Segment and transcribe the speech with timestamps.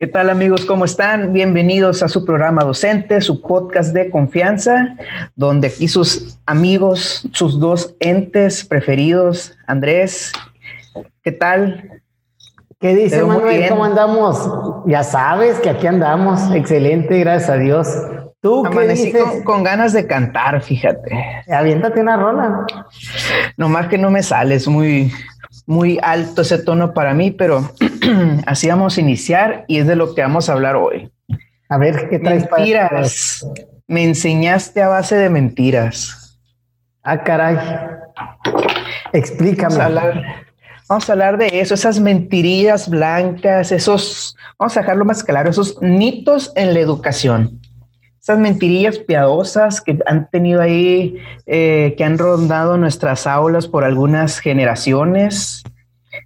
[0.00, 0.64] ¿Qué tal amigos?
[0.64, 1.32] ¿Cómo están?
[1.32, 4.94] Bienvenidos a su programa docente, su podcast de confianza,
[5.34, 10.32] donde aquí sus amigos, sus dos entes preferidos, Andrés,
[11.24, 12.00] ¿qué tal?
[12.78, 13.68] ¿Qué dice Manuel?
[13.68, 14.48] ¿Cómo andamos?
[14.86, 16.48] Ya sabes que aquí andamos.
[16.54, 17.88] Excelente, gracias a Dios.
[18.40, 19.20] ¿Tú qué dices?
[19.20, 21.10] Con, con, ganas de cantar, fíjate.
[21.52, 22.66] Aviéntate una rola.
[23.56, 25.10] Nomás que no me sale, es muy,
[25.68, 27.70] muy alto ese tono para mí, pero
[28.46, 31.12] así vamos a iniciar y es de lo que vamos a hablar hoy.
[31.68, 33.46] A ver, ¿qué traes mentiras.
[33.86, 36.40] Me enseñaste a base de mentiras.
[37.02, 37.58] Ah, caray.
[39.12, 39.76] Explícame.
[39.76, 40.24] Vamos a hablar,
[40.88, 45.76] vamos a hablar de eso, esas mentirillas blancas, esos, vamos a dejarlo más claro, esos
[45.82, 47.60] mitos en la educación
[48.28, 54.38] esas mentirillas piadosas que han tenido ahí, eh, que han rondado nuestras aulas por algunas
[54.38, 55.62] generaciones.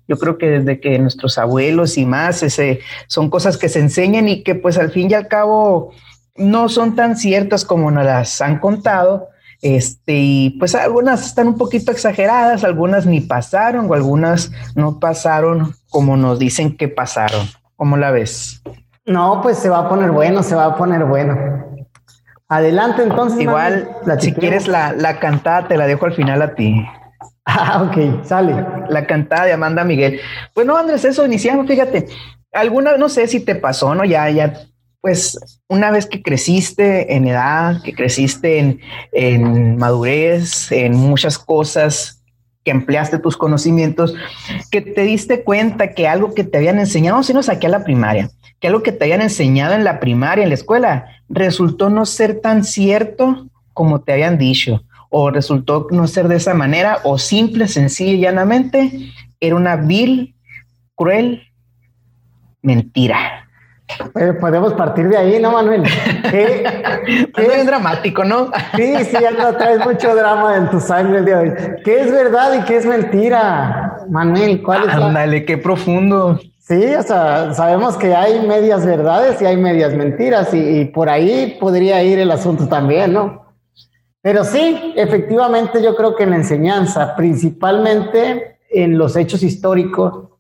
[0.09, 4.29] Yo creo que desde que nuestros abuelos y más, ese, son cosas que se enseñan
[4.29, 5.93] y que pues al fin y al cabo
[6.35, 9.29] no son tan ciertas como nos las han contado.
[9.61, 15.77] Este, y pues algunas están un poquito exageradas, algunas ni pasaron o algunas no pasaron
[15.89, 17.47] como nos dicen que pasaron.
[17.77, 18.61] ¿Cómo la ves?
[19.07, 21.71] No, pues se va a poner bueno, se va a poner bueno.
[22.53, 23.41] Adelante entonces.
[23.41, 23.89] Igual,
[24.21, 26.85] si quieres la, la cantada, te la dejo al final a ti.
[27.45, 28.55] Ah, ok, sale.
[28.89, 30.21] La cantada de Amanda Miguel.
[30.55, 32.07] Pues no, Andrés, eso iniciamos, fíjate.
[32.53, 34.05] Alguna, no sé si te pasó, ¿no?
[34.05, 34.55] Ya, ya,
[35.01, 38.81] pues una vez que creciste en edad, que creciste en,
[39.11, 42.22] en madurez, en muchas cosas,
[42.65, 44.15] que empleaste tus conocimientos,
[44.71, 47.85] que te diste cuenta que algo que te habían enseñado, si no saqué a la
[47.85, 52.07] primaria, que algo que te habían enseñado en la primaria, en la escuela, resultó no
[52.07, 57.19] ser tan cierto como te habían dicho, o resultó no ser de esa manera, o
[57.19, 60.35] simple, sencilla y llanamente, era una vil,
[60.95, 61.43] cruel
[62.63, 63.42] mentira.
[64.41, 65.83] Podemos partir de ahí, ¿no, Manuel?
[66.31, 66.65] ¿Qué,
[67.37, 68.51] es dramático, no?
[68.77, 71.57] sí, sí, ya traes mucho drama en tu sangre el día de hoy.
[71.85, 73.99] ¿Qué es verdad y qué es mentira?
[74.09, 74.95] Manuel, ¿cuál es?
[74.95, 76.39] Ándale, qué profundo.
[76.59, 81.57] Sí, o sea, sabemos que hay medias verdades y hay medias mentiras y, por ahí
[81.61, 83.47] podría ir el asunto también, ¿no?
[84.23, 90.32] Pero sí, efectivamente yo creo que en la enseñanza, principalmente en los hechos históricos,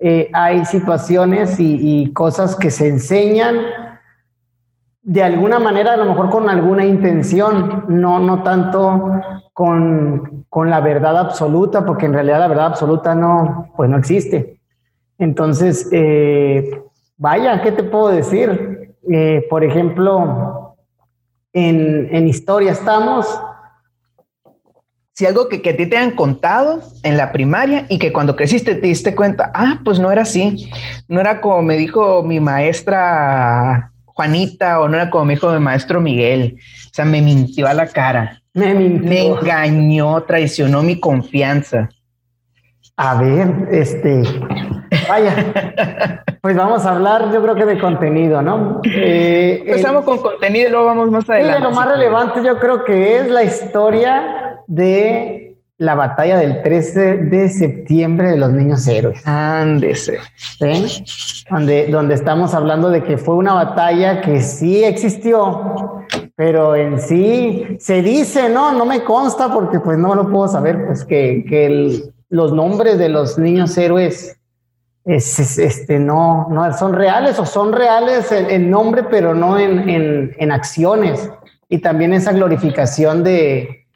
[0.00, 3.56] eh, hay situaciones y, cosas que se enseñan
[5.02, 9.10] de alguna manera, a lo mejor con alguna intención, no, no tanto
[9.54, 14.60] con, con la verdad absoluta, porque en realidad la verdad absoluta no, pues no existe.
[15.18, 16.82] Entonces, eh,
[17.16, 18.94] vaya, ¿qué te puedo decir?
[19.10, 20.76] Eh, por ejemplo,
[21.52, 23.26] en, historia estamos.
[25.18, 28.76] Si algo que, a ti te han contado en la primaria y que cuando creciste
[28.76, 30.70] te diste cuenta, ah, pues no era así,
[31.08, 35.58] no era como me dijo mi maestra Juanita o no era como me dijo mi
[35.58, 38.40] maestro Miguel, o sea, me mintió a la cara.
[38.54, 39.08] Me mintió.
[39.08, 41.88] Me engañó, traicionó mi confianza.
[42.96, 44.22] A ver, este,
[45.08, 48.82] vaya, pues vamos a hablar, yo creo que de contenido, ¿no?
[48.84, 51.60] Eh, Empezamos con contenido y luego vamos más adelante.
[51.60, 57.48] lo más relevante yo creo que es la historia de la batalla del 13 de
[57.48, 59.26] septiembre de los niños héroes.
[59.26, 60.18] Ándese.
[60.36, 61.04] ¿Sí?
[61.50, 66.04] Donde, donde estamos hablando de que fue una batalla que sí existió,
[66.36, 70.86] pero en sí se dice, no, no me consta porque pues no lo puedo saber,
[70.86, 74.38] pues que, que el los nombres de los niños héroes
[75.04, 81.30] este, no, no son reales o son reales en, nombre, pero no en, acciones.
[81.70, 83.86] Y también esa glorificación de,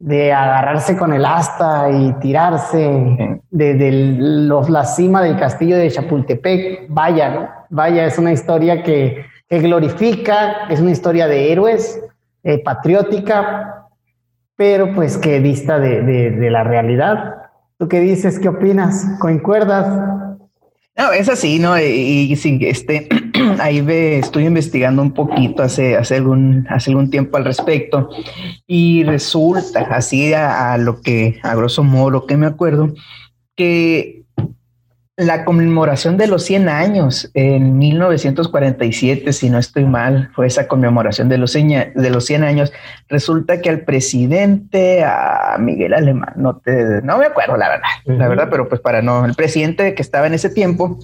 [0.00, 6.86] de agarrarse con el asta y tirarse de, los, la cima del castillo de Chapultepec.
[6.88, 7.48] Vaya, ¿no?
[7.68, 12.02] Vaya, es una historia que, glorifica, es una historia de héroes,
[12.42, 13.86] eh, patriótica,
[14.56, 17.36] pero pues que dista de la realidad.
[17.80, 18.38] ¿Tú qué dices?
[18.38, 19.06] ¿Qué opinas?
[19.20, 19.86] ¿Concuerdas?
[21.00, 21.80] No, es así, ¿no?
[21.80, 23.08] Y, sí, este,
[23.60, 28.10] ahí ve, estoy investigando un poquito hace, hace, algún, hace algún tiempo al respecto
[28.66, 32.94] y resulta, así a, a lo que, a grosso modo, lo que me acuerdo,
[33.56, 34.20] que
[35.20, 41.28] la conmemoración de los 100 años en 1947, si no estoy mal, fue esa conmemoración
[41.28, 42.72] de los, 100, de los 100 años.
[43.06, 48.28] Resulta que al presidente, a Miguel Alemán, no, te, no me acuerdo la verdad, la
[48.28, 50.98] verdad, pero pues para no, el presidente que estaba en ese tiempo,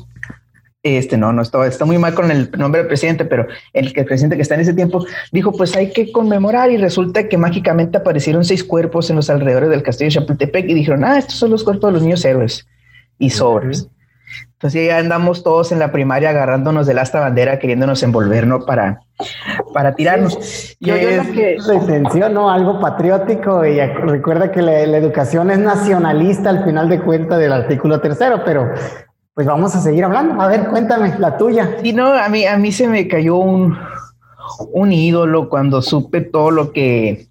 [0.94, 4.04] este no, no estaba, está muy mal con el nombre del presidente, pero el, el
[4.04, 7.98] presidente que está en ese tiempo dijo, pues hay que conmemorar y resulta que mágicamente
[7.98, 11.50] aparecieron seis cuerpos en los alrededores del castillo de Chapultepec y dijeron, ah, estos son
[11.50, 12.66] los cuerpos de los niños héroes
[13.18, 13.88] y sobres.
[14.54, 19.00] Entonces ya andamos todos en la primaria agarrándonos de la asta bandera, queriéndonos envolvernos para,
[19.74, 20.76] para tirarnos.
[20.80, 22.50] Yo, yo es que retención, ¿no?
[22.50, 28.00] Algo patriótico y recuerda que la, educación es nacionalista al final de cuentas del artículo
[28.00, 28.72] tercero, pero
[29.36, 30.40] pues vamos a seguir hablando.
[30.40, 31.76] A ver, cuéntame la tuya.
[31.82, 33.76] Sí, no, a mí, a mí se me cayó un,
[34.72, 37.26] un ídolo cuando supe todo lo que,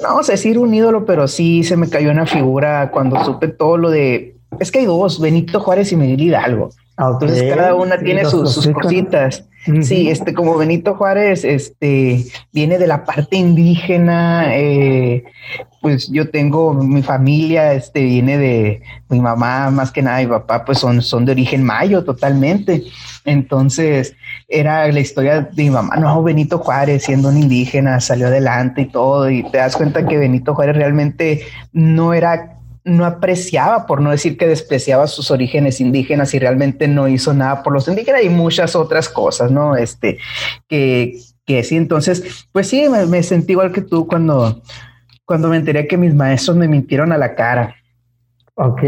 [0.00, 3.48] no vamos a decir un ídolo, pero sí se me cayó una figura cuando supe
[3.48, 6.70] todo lo de es que hay dos, Benito Juárez y Miguel Hidalgo.
[6.98, 9.44] Entonces cada una tiene sus, cositas.
[9.82, 15.24] Sí, este, como Benito Juárez, este, viene de la parte indígena, eh,
[15.86, 20.64] pues yo tengo mi familia, este, viene de mi mamá, más que nada, mi papá,
[20.64, 22.82] pues son, son de origen mayo totalmente.
[23.24, 24.16] Entonces,
[24.48, 28.86] era la historia de mi mamá, no, Benito Juárez, siendo un indígena, salió adelante y
[28.86, 31.42] todo, y te das cuenta que Benito Juárez realmente
[31.72, 37.06] no era no apreciaba, por no decir que despreciaba sus orígenes indígenas y realmente no
[37.06, 39.76] hizo nada por los indígenas y muchas otras cosas, ¿no?
[39.76, 40.18] Este,
[40.68, 44.62] que, que sí, entonces, pues sí, me, sentí igual que tú cuando,
[45.26, 47.76] cuando me enteré que mis maestros me mintieron a la cara.
[48.54, 48.80] Ok.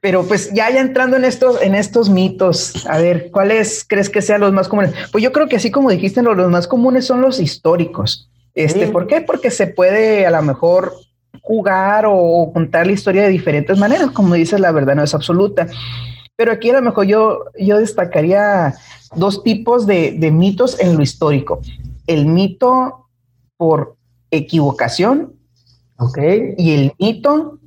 [0.00, 4.22] Pero pues ya, ya entrando en estos, en estos mitos, a ver, ¿cuáles crees que
[4.22, 4.92] sean los más comunes?
[5.12, 8.28] Pues yo creo que así como dijiste, los, más comunes son los históricos.
[8.54, 9.20] Este, ¿por qué?
[9.20, 10.92] Porque se puede a lo mejor
[11.42, 14.10] jugar o contar la historia de diferentes maneras.
[14.10, 15.68] Como dices, la verdad no es absoluta.
[16.36, 18.74] Pero aquí a lo mejor yo, yo destacaría
[19.14, 21.60] dos tipos de, mitos en lo histórico.
[22.06, 23.06] El mito
[23.56, 23.96] por
[24.30, 25.34] equivocación
[26.08, 26.54] okay.
[26.56, 27.58] y el mito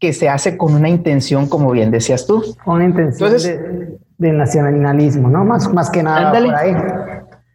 [0.00, 2.42] que se hace con una intención, como bien decías tú.
[2.64, 3.32] Con una intención
[4.18, 5.44] de, nacionalismo, ¿no?
[5.44, 6.74] Más, más que nada por ahí.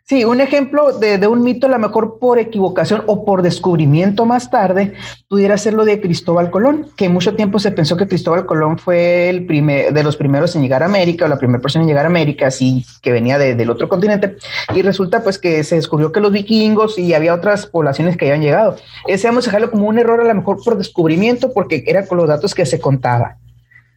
[0.09, 4.49] Sí, un ejemplo de, un mito, a lo mejor por equivocación o por descubrimiento más
[4.49, 4.93] tarde,
[5.27, 9.29] pudiera ser lo de Cristóbal Colón, que mucho tiempo se pensó que Cristóbal Colón fue
[9.29, 12.05] el primer, de los primeros en llegar a América, o la primera persona en llegar
[12.05, 14.37] a América, así que venía del otro continente,
[14.73, 18.41] y resulta pues que se descubrió que los vikingos y había otras poblaciones que habían
[18.41, 18.77] llegado.
[19.05, 22.17] Ese vamos a dejarlo como un error a lo mejor por descubrimiento, porque era con
[22.17, 23.37] los datos que se contaba.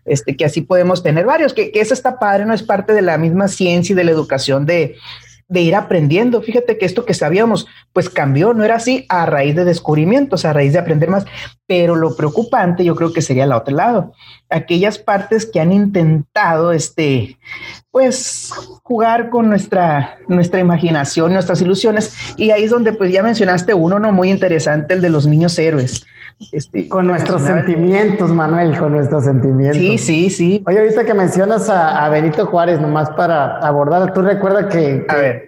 [0.05, 3.01] Este, que así podemos tener varios, que, que eso está padre, no es parte de
[3.01, 4.97] la misma ciencia y de la educación de,
[5.53, 6.41] de ir aprendiendo.
[6.41, 10.55] Fíjate que esto que sabíamos, pues cambió, no era así a raíz de descubrimientos, a
[10.55, 11.27] raíz de aprender más,
[11.67, 14.13] pero lo preocupante yo creo que sería el otro lado,
[14.49, 17.39] aquellas partes que han intentado, este,
[17.91, 18.51] pues
[18.83, 23.99] jugar con nuestra, nuestra imaginación, nuestras ilusiones, y ahí es donde pues ya mencionaste uno,
[23.99, 24.11] ¿no?
[24.11, 26.07] Muy interesante, el de los niños héroes.
[26.51, 29.77] Este, con nuestros sentimientos, Manuel, con nuestros sentimientos.
[29.77, 30.63] Sí, sí, sí.
[30.67, 35.07] Oye, ahorita que mencionas a, Benito Juárez, nomás para abordar, tú recuerdas que,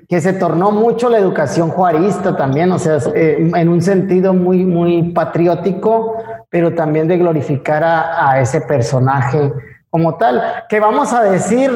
[0.09, 4.65] que, se tornó mucho la educación juarista también, o sea, eh, en un sentido muy,
[4.65, 6.17] muy patriótico,
[6.49, 9.53] pero también de glorificar a, ese personaje
[9.91, 11.71] como tal, que vamos a decir,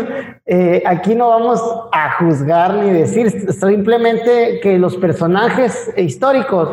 [0.45, 1.63] eh, aquí no vamos
[1.93, 6.71] a juzgar ni decir, simplemente que los personajes históricos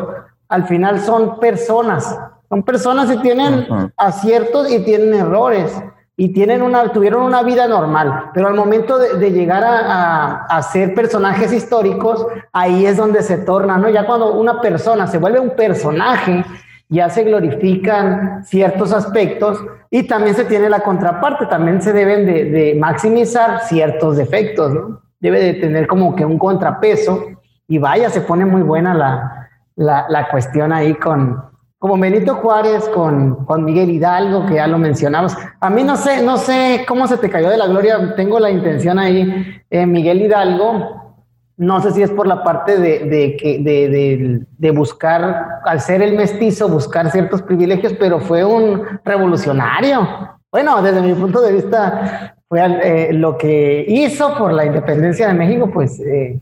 [0.48, 3.66] al final son personas, son personas que tienen
[3.96, 5.72] aciertos y tienen errores
[6.18, 11.52] y tienen una, tuvieron una vida normal, pero al momento de, llegar a, ser personajes
[11.52, 13.90] históricos, ahí es donde se torna, ¿no?
[13.90, 16.42] Ya cuando una persona se vuelve un personaje,
[16.88, 22.74] ya se glorifican ciertos aspectos y también se tiene la contraparte, también se deben de,
[22.78, 25.02] maximizar ciertos defectos, ¿no?
[25.20, 27.24] Debe de tener como que un contrapeso
[27.68, 31.42] y vaya, se pone muy buena la, la, la cuestión ahí con,
[31.86, 35.36] como Benito Juárez, con, con Miguel Hidalgo, que ya lo mencionamos.
[35.60, 38.14] A mí no sé, no sé cómo se te cayó de la gloria.
[38.16, 41.14] Tengo la intención ahí, eh, Miguel Hidalgo.
[41.56, 46.16] No sé si es por la parte de, de, de, de, buscar, al ser el
[46.16, 50.08] mestizo, buscar ciertos privilegios, pero fue un revolucionario.
[50.50, 55.34] Bueno, desde mi punto de vista, fue eh, lo que hizo por la independencia de
[55.34, 56.40] México, pues eh,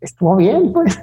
[0.00, 0.98] estuvo bien, pues.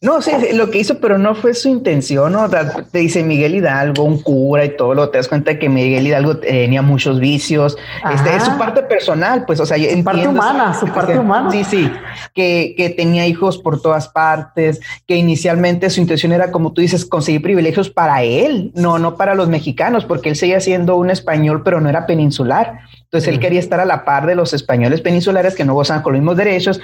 [0.00, 2.48] No, sí, lo que hizo, pero no fue su intención, ¿no?
[2.48, 6.38] te dice Miguel Hidalgo, un cura y todo, lo te das cuenta que Miguel Hidalgo
[6.38, 7.76] tenía muchos vicios,
[8.12, 11.50] este, es su parte personal, pues, o sea, su parte humana, su parte humana.
[11.50, 11.90] Sí, sí,
[12.34, 17.06] que, que tenía hijos por todas partes, que inicialmente su intención era, como tú dices,
[17.06, 21.62] conseguir privilegios para él, no, no para los mexicanos, porque él seguía siendo un español,
[21.64, 22.80] pero no era peninsular.
[23.04, 26.14] Entonces él quería estar a la par de los españoles peninsulares que no gozan con
[26.14, 26.80] los mismos derechos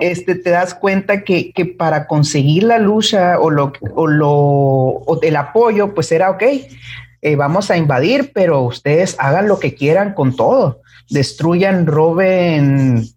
[0.00, 5.36] este, te das cuenta que, para conseguir la lucha o, lo, o, lo, o el
[5.36, 6.42] apoyo, pues era, ok,
[7.20, 13.08] eh, vamos a invadir, pero ustedes hagan lo que quieran con todo, destruyan, roben,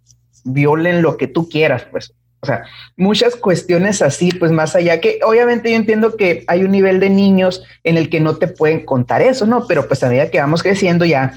[0.44, 2.14] violen lo que tú quieras, pues.
[2.44, 2.64] O sea,
[2.98, 7.12] muchas cuestiones así, pues más allá que obviamente yo entiendo que hay un nivel de
[7.12, 9.68] niños en el que no te pueden contar eso, ¿no?
[9.68, 11.34] Pero pues a medida que vamos creciendo ya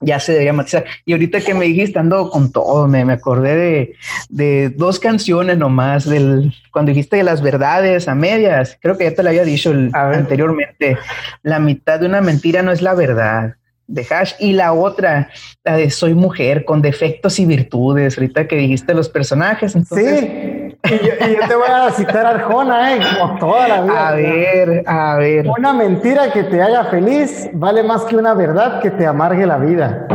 [0.00, 0.84] ya se debería matizar.
[1.04, 3.94] Y ahorita que me dijiste, ando con todo, me, me acordé de,
[4.28, 9.14] de, dos canciones nomás, del, cuando dijiste de las verdades a medias, creo que ya
[9.14, 10.98] te lo había dicho anteriormente,
[11.42, 13.56] la mitad de una mentira no es la verdad
[13.88, 15.30] de Hash y la otra,
[15.64, 19.74] la de Soy mujer con defectos y virtudes, ahorita que dijiste los personajes.
[19.74, 20.20] Entonces...
[20.20, 20.67] Sí.
[20.84, 23.00] Y yo, te voy a citar a Arjona, ¿eh?
[23.18, 24.08] como toda la vida.
[24.08, 25.48] A ver, a ver.
[25.48, 29.58] Una mentira que te haga feliz vale más que una verdad que te amargue la
[29.58, 30.06] vida.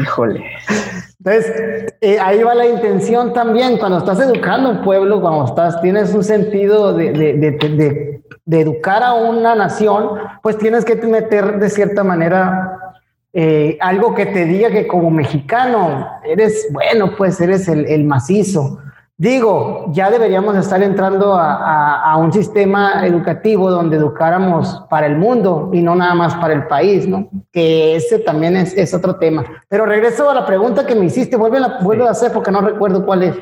[0.00, 0.44] Híjole.
[1.18, 3.78] Entonces, eh, ahí va la intención también.
[3.78, 9.14] Cuando estás educando un pueblo, cuando estás, tienes un sentido de, de, de educar a
[9.14, 12.78] una nación, pues tienes que meter de cierta manera
[13.36, 18.78] eh, algo que te diga que como mexicano eres bueno, pues eres el, macizo.
[19.16, 25.82] Digo, ya deberíamos estar entrando a, un sistema educativo donde educáramos para el mundo y
[25.82, 27.28] no nada más para el país, ¿no?
[27.52, 29.44] Que ese también es, otro tema.
[29.68, 32.60] Pero regreso a la pregunta que me hiciste, vuelve, a, vuelve a hacer porque no
[32.60, 33.36] recuerdo cuál es.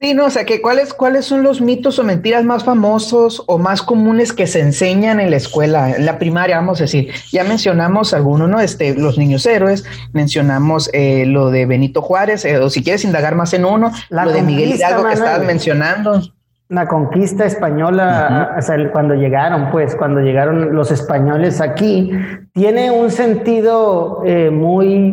[0.00, 3.58] Sí, no, o sea, que cuáles, cuáles son los mitos o mentiras más famosos o
[3.58, 7.10] más comunes que se enseñan en la escuela, en la primaria, vamos a decir.
[7.32, 8.60] Ya mencionamos algunos, ¿no?
[8.60, 13.34] Este, los niños héroes, mencionamos eh, lo de Benito Juárez, eh, o si quieres indagar
[13.34, 16.20] más en uno, lo de Miguel Hidalgo que estabas mencionando.
[16.68, 22.10] La conquista española, o sea, cuando llegaron, pues, cuando llegaron los españoles aquí,
[22.52, 25.12] tiene un sentido eh, muy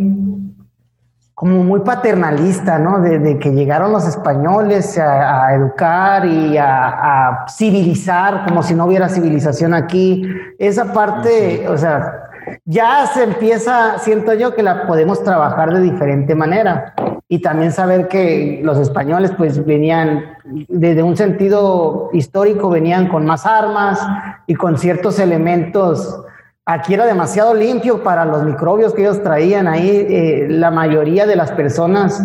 [1.42, 3.00] como muy paternalista, ¿no?
[3.00, 9.74] De, que llegaron los españoles a, educar y a, civilizar, como si no hubiera civilización
[9.74, 10.24] aquí.
[10.60, 12.30] Esa parte, o sea,
[12.64, 16.94] ya se empieza, siento yo que la podemos trabajar de diferente manera.
[17.28, 23.48] Y también saber que los españoles pues venían, desde un sentido histórico, venían con más
[23.48, 24.00] armas
[24.46, 26.24] y con ciertos elementos
[26.66, 29.90] Aquí era demasiado limpio para los microbios que ellos traían ahí.
[29.90, 32.24] Eh, la mayoría de las personas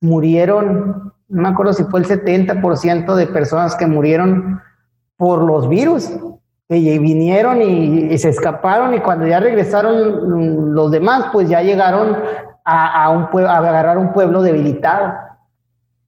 [0.00, 4.60] murieron, no me acuerdo si fue el 70% de personas que murieron
[5.16, 6.10] por los virus.
[6.66, 12.16] Que vinieron y, se escaparon y cuando ya regresaron los demás, pues ya llegaron
[12.64, 15.12] a, a agarrar un pueblo debilitado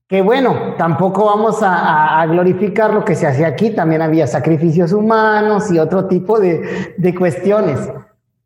[0.07, 5.69] que bueno, tampoco vamos a, glorificar lo que se hacía aquí, también había sacrificios humanos
[5.71, 7.79] y otro tipo de, cuestiones.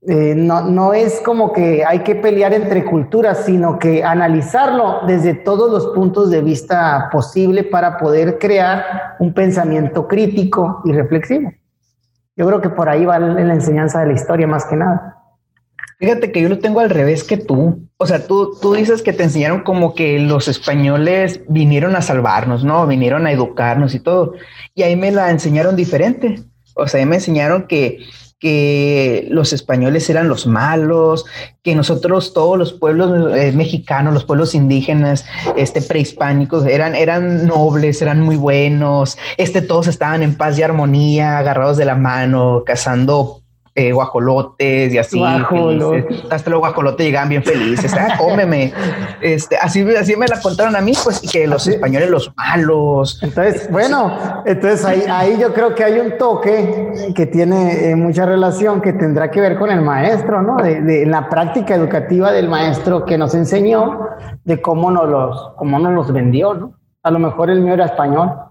[0.07, 5.35] Eh, no, no es como que hay que pelear entre culturas, sino que analizarlo desde
[5.35, 11.51] todos los puntos de vista posible para poder crear un pensamiento crítico y reflexivo.
[12.35, 15.21] Yo creo que por ahí va la enseñanza de la historia más que nada.
[15.99, 17.87] Fíjate que yo lo tengo al revés que tú.
[18.01, 22.63] O sea, tú, tú dices que te enseñaron como que los españoles vinieron a salvarnos,
[22.63, 22.87] ¿no?
[22.87, 24.33] Vinieron a educarnos y todo.
[24.73, 26.41] Y ahí me la enseñaron diferente.
[26.73, 27.99] O sea, ahí me enseñaron que,
[28.39, 31.25] que los españoles eran los malos,
[31.61, 38.01] que nosotros, todos los pueblos eh, mexicanos, los pueblos indígenas, este, prehispánicos, eran, eran nobles,
[38.01, 43.40] eran muy buenos, este, todos estaban en paz y armonía, agarrados de la mano, cazando
[43.73, 45.23] eh, guajolotes y así.
[46.29, 47.93] Hasta los guajolotes llegaban bien felices.
[47.93, 48.73] Ah, cómeme.
[49.21, 53.19] Este, así, así me la contaron a mí, pues, y que los españoles, los malos.
[53.21, 58.25] Entonces, bueno, entonces ahí, ahí yo creo que hay un toque que tiene eh, mucha
[58.25, 60.57] relación que tendrá que ver con el maestro, ¿no?
[60.57, 64.09] De, la práctica educativa del maestro que nos enseñó
[64.43, 66.73] de cómo nos los, cómo nos los vendió, ¿no?
[67.03, 68.50] A lo mejor el mío era español.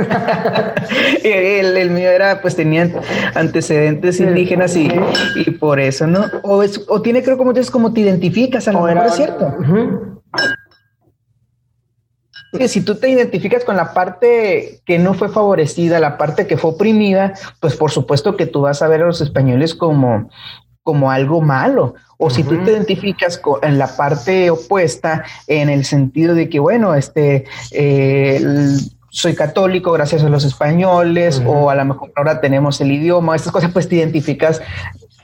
[1.24, 2.92] el, el, mío era, pues tenían
[3.34, 4.90] antecedentes indígenas y,
[5.36, 6.26] y, por eso, ¿no?
[6.42, 9.54] O, o tiene, creo, como dices, como te identificas, a lo mejor es cierto.
[12.66, 16.70] si tú te identificas con la parte que no fue favorecida, la parte que fue
[16.70, 20.28] oprimida, pues por supuesto que tú vas a ver a los españoles como,
[20.82, 21.94] como algo malo.
[22.22, 26.58] O si tú te identificas con, en la parte opuesta, en el sentido de que,
[26.58, 28.42] bueno, este, eh,
[29.10, 33.52] soy católico gracias a los españoles o a lo mejor ahora tenemos el idioma, estas
[33.52, 34.62] cosas pues te identificas,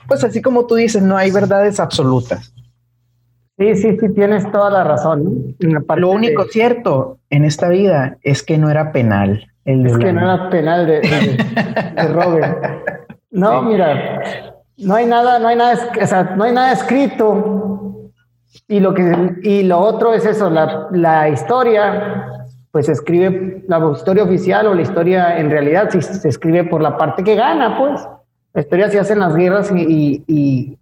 [0.06, 2.52] pues así como tú dices, no hay verdades absolutas.
[3.58, 5.56] Sí, sí, sí, tienes toda la razón.
[5.58, 9.46] Lo único cierto en esta vida es que no era penal.
[9.64, 11.00] es que no era penal de,
[12.12, 13.08] Robert.
[13.30, 18.10] No, mira, no hay nada, no hay nada, o sea, no hay nada escrito.
[18.68, 22.26] Y lo que y lo otro es eso, la, la historia
[22.70, 26.96] pues escribe la historia oficial o la historia en realidad si se escribe por la
[26.96, 28.06] parte que gana, pues.
[28.52, 30.78] La historia se hace en las guerras y, y,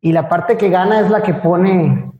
[0.00, 2.12] y, la parte que gana es la que pone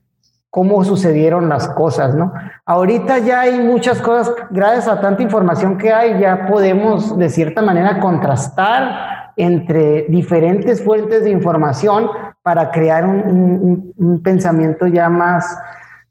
[0.50, 2.32] cómo sucedieron las cosas, ¿no?
[2.64, 7.60] Ahorita ya hay muchas cosas, gracias a tanta información que hay, ya podemos de cierta
[7.60, 12.08] manera contrastar entre diferentes fuentes de información
[12.42, 15.56] para crear un, pensamiento ya más,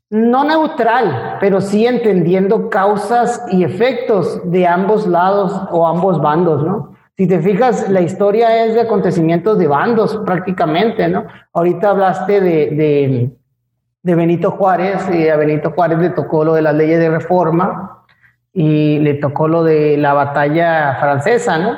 [0.09, 6.95] no neutral, pero sí entendiendo causas y efectos de ambos lados o ambos bandos, ¿no?
[7.17, 11.25] Si te fijas, la historia es de acontecimientos de bandos prácticamente, ¿no?
[11.51, 13.31] Ahorita hablaste de,
[14.07, 18.05] de Benito Juárez y a Benito Juárez le tocó lo de las leyes de reforma
[18.53, 21.75] y le tocó lo de la batalla francesa, ¿no?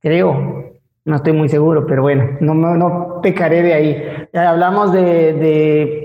[0.00, 0.72] Creo,
[1.04, 4.28] no estoy muy seguro, pero bueno, no, no pecaré de ahí.
[4.34, 6.03] Hablamos de,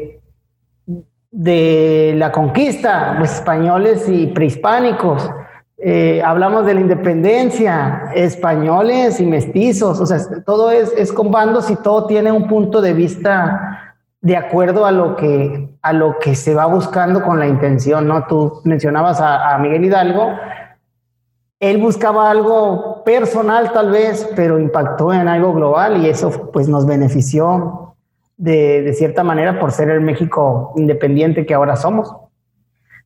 [1.32, 5.30] la conquista, españoles y prehispánicos.
[5.78, 11.72] Eh, hablamos de la independencia, españoles y mestizos, o sea, todo es, es con bandos
[11.82, 16.54] todo tiene un punto de vista de acuerdo a lo que, a lo que se
[16.54, 18.26] va buscando con la intención, ¿no?
[18.28, 20.32] Tú mencionabas a, Miguel Hidalgo,
[21.62, 26.86] él buscaba algo personal tal vez, pero impactó en algo global y eso pues nos
[26.86, 27.89] benefició
[28.40, 32.12] de, cierta manera por ser el México independiente que ahora somos.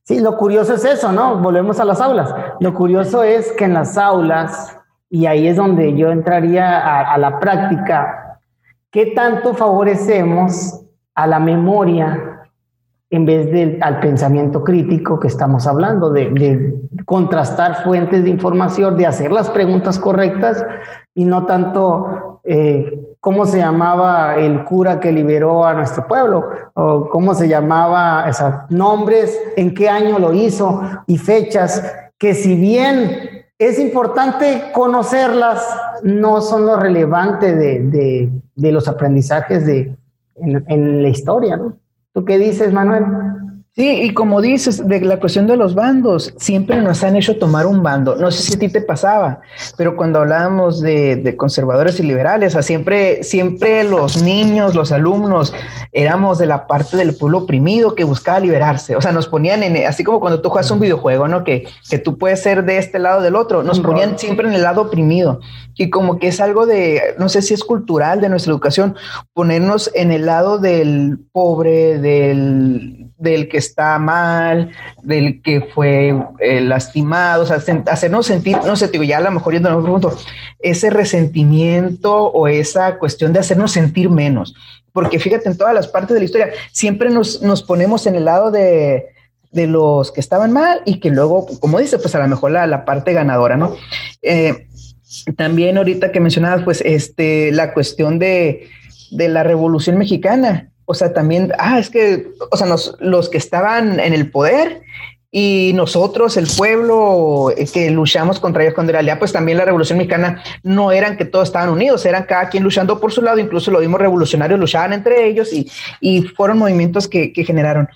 [0.04, 1.38] Sí, lo curioso es eso, ¿no?
[1.38, 2.34] Volvemos a las aulas.
[2.60, 4.78] Lo curioso es que en las aulas,
[5.10, 8.38] y ahí es donde yo entraría a, a la práctica,
[8.90, 10.82] ¿qué tanto favorecemos
[11.14, 12.34] a la memoria
[13.14, 16.74] en vez del al pensamiento crítico que estamos hablando, de,
[17.04, 20.64] contrastar fuentes de información, de hacer las preguntas correctas
[21.14, 27.08] y no tanto eh, cómo se llamaba el cura que liberó a nuestro pueblo, o
[27.08, 31.82] cómo se llamaba, esos nombres, en qué año lo hizo y fechas,
[32.18, 35.66] que si bien es importante conocerlas,
[36.02, 39.96] no son lo relevante de, los aprendizajes de,
[40.36, 41.78] en, la historia, ¿no?
[42.12, 43.06] ¿Tú qué dices, Manuel?
[43.76, 47.66] Sí, y como dices, de la cuestión de los bandos, siempre nos han hecho tomar
[47.66, 48.14] un bando.
[48.14, 49.40] No sé si a ti te pasaba,
[49.76, 55.52] pero cuando hablábamos de, conservadores y liberales, siempre, siempre los niños, los alumnos,
[55.90, 58.94] éramos de la parte del pueblo oprimido que buscaba liberarse.
[58.94, 61.42] O sea, nos ponían en, así como cuando tú juegas un videojuego, ¿no?
[61.42, 64.54] Que, que tú puedes ser de este lado o del otro, nos ponían siempre en
[64.54, 65.40] el lado oprimido.
[65.74, 68.94] Y como que es algo de, no sé si es cultural de nuestra educación,
[69.32, 74.70] ponernos en el lado del pobre, del del que está mal,
[75.02, 79.30] del que fue eh, lastimado, o sea, hacernos sentir, no sé, digo, ya a lo
[79.30, 80.16] mejor yendo a un punto,
[80.58, 84.54] ese resentimiento o esa cuestión de hacernos sentir menos.
[84.92, 88.50] Porque fíjate, en todas las partes de la historia, siempre nos, ponemos en el lado
[88.50, 89.06] de,
[89.52, 93.12] los que estaban mal y que luego, como dice, pues a lo mejor la, parte
[93.12, 93.76] ganadora, ¿no?
[94.22, 94.66] Eh,
[95.36, 98.68] también ahorita que mencionabas, pues, este, la cuestión de,
[99.12, 102.66] de la Revolución Mexicana o sea, también, ah, es que, o sea,
[103.00, 104.82] los que estaban en el poder
[105.36, 109.64] y nosotros, el pueblo eh, que luchamos contra ellos, cuando en realidad, pues también la
[109.64, 113.40] revolución mexicana no eran que todos estaban unidos, eran cada quien luchando por su lado,
[113.40, 115.68] incluso los mismos revolucionarios luchaban entre ellos y,
[116.00, 117.88] y fueron movimientos que, que, generaron.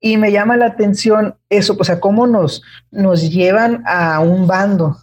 [0.00, 4.96] Y me llama la atención eso, o sea, cómo nos, nos llevan a un bando,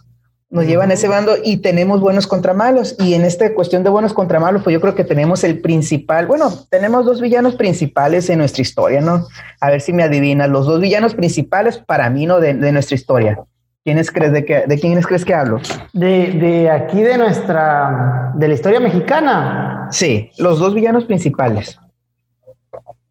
[0.50, 2.96] nos llevan a ese bando y tenemos buenos contra malos.
[2.98, 6.26] Y en esta cuestión de buenos contra malos, pues yo creo que tenemos el principal,
[6.26, 9.26] bueno, tenemos dos villanos principales en nuestra historia, ¿no?
[9.60, 12.40] A ver si me adivinas, los dos villanos principales para mí, ¿no?
[12.40, 13.38] De, nuestra historia.
[13.84, 15.60] ¿Quiénes crees de, que, de quiénes crees que hablo?
[15.92, 19.88] De, de aquí de nuestra, de la historia mexicana.
[19.90, 21.78] Sí, los dos villanos principales.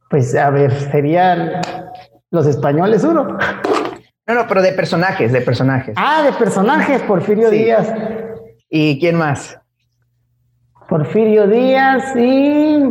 [0.09, 1.61] Pues a ver, serían
[2.31, 3.37] los españoles uno.
[4.29, 5.95] No, no, pero de personajes, de personajes.
[5.97, 7.91] Ah, de personajes, Porfirio Díaz.
[8.69, 9.59] ¿Y quién más?
[10.87, 12.83] Porfirio Díaz y...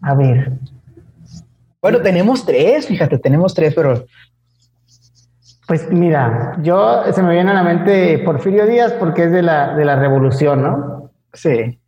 [0.00, 0.52] A ver.
[1.82, 4.06] Bueno, tenemos tres, fíjate, tenemos tres, pero...
[5.66, 9.74] Pues mira, yo se me viene a la mente Porfirio Díaz porque es de la,
[9.74, 11.10] de la revolución, ¿no?
[11.32, 11.80] Sí.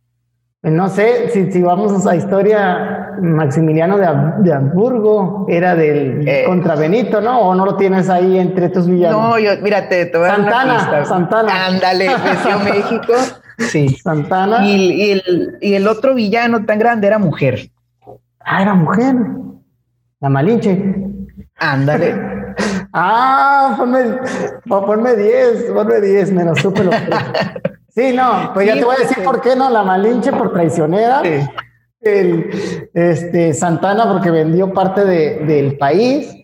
[0.63, 6.43] No sé si, si vamos a historia, Maximiliano de, Hamburgo era del eh.
[6.45, 7.39] contra Benito, ¿no?
[7.39, 9.19] ¿O no lo tienes ahí entre tus villanos?
[9.19, 11.65] No, yo, mírate, te voy a Santana, Santana.
[11.65, 13.13] Ándale, creció México.
[13.57, 13.89] Sí.
[13.89, 14.63] Santana.
[14.67, 17.71] Y, el, y el otro villano tan grande era mujer.
[18.39, 19.15] Ah, era mujer.
[20.19, 20.79] La Malinche.
[21.57, 22.15] Ándale.
[22.93, 24.19] ah, ponme,
[24.67, 26.95] ponme 10, ponme 10, menos supe los
[27.93, 31.21] Sí, no, pues ya te voy a decir por qué no, la Malinche por traicionera,
[31.99, 36.41] el, este, Santana porque vendió parte del país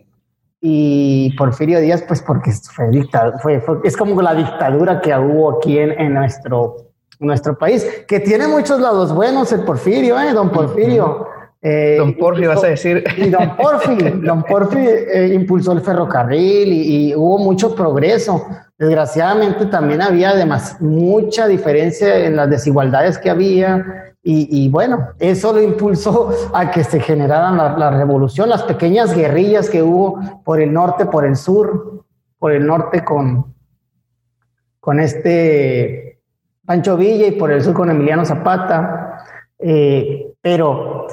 [0.59, 6.13] y Porfirio Díaz pues porque fue, fue, es como la dictadura que hubo aquí en,
[6.13, 6.75] nuestro,
[7.19, 10.33] nuestro país, que tiene muchos lados buenos el Porfirio, ¿eh?
[10.33, 11.27] Don Porfirio.
[11.61, 13.03] Eh, don Porfirio, vas a decir.
[13.17, 18.45] Y don Porfirio, don Porfirio eh, impulsó el ferrocarril y, hubo mucho progreso.
[18.77, 25.61] Desgraciadamente también había además mucha diferencia en las desigualdades que había Y, bueno, eso lo
[25.61, 31.05] impulsó a que se generaran la, revolución, las pequeñas guerrillas que hubo por el norte,
[31.05, 32.03] por el sur,
[32.37, 33.55] por el norte con,
[34.81, 36.19] con este
[36.65, 39.23] Pancho Villa y por el sur con Emiliano Zapata.
[39.59, 41.07] Eh, pero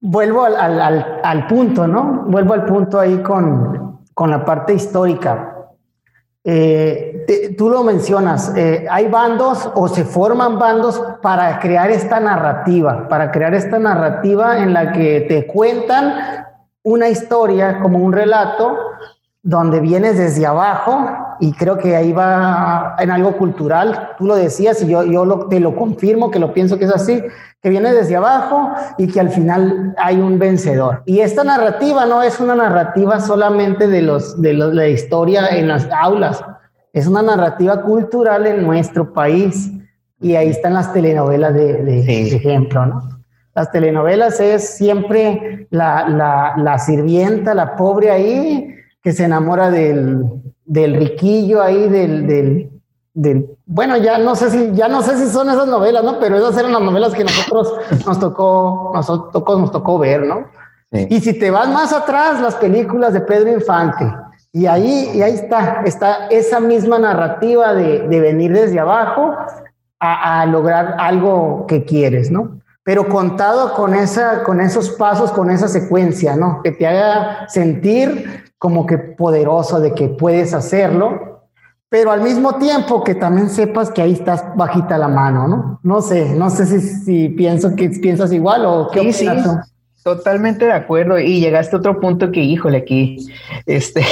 [0.00, 2.24] vuelvo al, punto, ¿no?
[2.28, 5.49] Vuelvo al punto ahí con, con la parte histórica.
[6.42, 13.08] Eh, tú lo mencionas, eh, hay bandos o se forman bandos para crear esta narrativa,
[13.08, 16.46] para crear esta narrativa en la que te cuentan
[16.82, 18.78] una historia como un relato
[19.42, 24.82] donde vienes desde abajo y creo que ahí va en algo cultural, tú lo decías
[24.82, 27.22] y yo, yo te lo confirmo, que lo pienso que es así,
[27.62, 31.02] que viene desde abajo y que al final hay un vencedor.
[31.06, 35.88] Y esta narrativa no es una narrativa solamente de, los, de, la historia en las
[35.90, 36.44] aulas,
[36.92, 39.70] es una narrativa cultural en nuestro país.
[40.20, 43.00] Y ahí están las telenovelas de, de, ejemplo, ¿no?
[43.54, 50.24] Las telenovelas es siempre la, la, la sirvienta, la pobre ahí, que se enamora del,
[50.70, 52.70] del riquillo ahí, del, del,
[53.12, 56.20] del, bueno, ya no sé si, ya no sé si son esas novelas, ¿no?
[56.20, 57.74] Pero esas eran las novelas que nosotros
[58.06, 60.46] nos tocó, nos tocó, nos tocó ver, ¿no?
[60.92, 64.12] Y si te vas más atrás, las películas de Pedro Infante,
[64.52, 69.34] y ahí, y ahí está, está esa misma narrativa de, de venir desde abajo
[69.98, 72.60] a, a, lograr algo que quieres, ¿no?
[72.84, 76.60] Pero contado con, esa, con esos pasos, con esa secuencia, ¿no?
[76.62, 81.48] Que te haga sentir como que poderoso de que puedes hacerlo,
[81.88, 85.80] pero al mismo tiempo que también sepas que ahí estás bajita la mano, ¿no?
[85.82, 89.26] No sé, no sé si, si pienso que piensas igual o qué sí,
[90.02, 91.18] Totalmente de acuerdo.
[91.18, 93.28] Y llegaste a otro punto que, híjole, aquí,
[93.66, 94.02] este,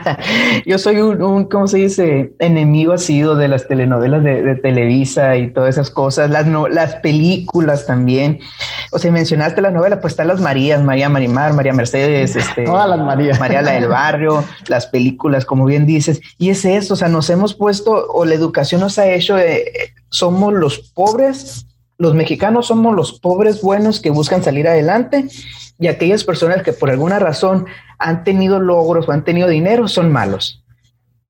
[0.66, 2.32] yo soy un, un, ¿cómo se dice?
[2.38, 7.86] Enemigo sido de las telenovelas de, Televisa y todas esas cosas, las, no, las películas
[7.86, 8.40] también.
[8.90, 12.88] O sea, mencionaste las novelas, pues están las Marías, María Marimar, María Mercedes, este, todas
[12.88, 13.38] las Marías.
[13.38, 16.22] María la del barrio, las películas, como bien dices.
[16.38, 19.92] Y es eso, o sea, nos hemos puesto, o la educación nos ha hecho, eh,
[20.08, 21.66] somos los pobres
[21.98, 25.26] los mexicanos somos los pobres buenos que buscan salir adelante
[25.78, 27.66] y aquellas personas que por alguna razón
[27.98, 30.64] han tenido logros o han tenido dinero son malos.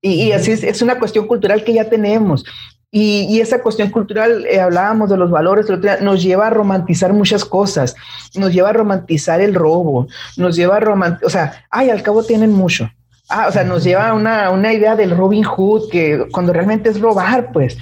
[0.01, 2.45] Y, así es, una cuestión cultural que ya tenemos.
[2.91, 5.67] Y, esa cuestión cultural, eh, hablábamos de los valores,
[6.01, 7.97] nos lleva a romantizar muchas cosas,
[8.35, 12.23] nos lleva a romantizar el robo, nos lleva a romantizar, o sea, ay, al cabo
[12.23, 12.91] tienen mucho.
[13.29, 16.89] Ah, o sea, nos lleva a una, una idea del Robin Hood que cuando realmente
[16.89, 17.77] es robar, pues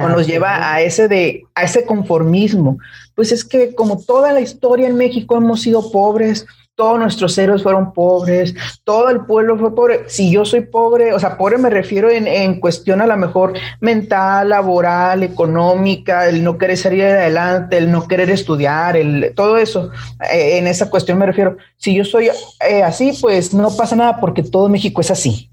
[0.00, 2.78] o nos lleva a ese de a ese conformismo.
[3.14, 7.62] Pues es que como toda la historia en México hemos sido pobres, todos nuestros héroes
[7.62, 10.04] fueron pobres, todo el pueblo fue pobre.
[10.06, 13.52] Si yo soy pobre, o sea, pobre me refiero en, en cuestión a la mejor
[13.80, 19.90] mental, laboral, económica, el no querer salir adelante, el no querer estudiar, el, todo eso.
[20.32, 21.58] Eh, en esa cuestión me refiero.
[21.76, 22.30] Si yo soy
[22.66, 25.50] eh, así, pues no pasa nada porque todo México es así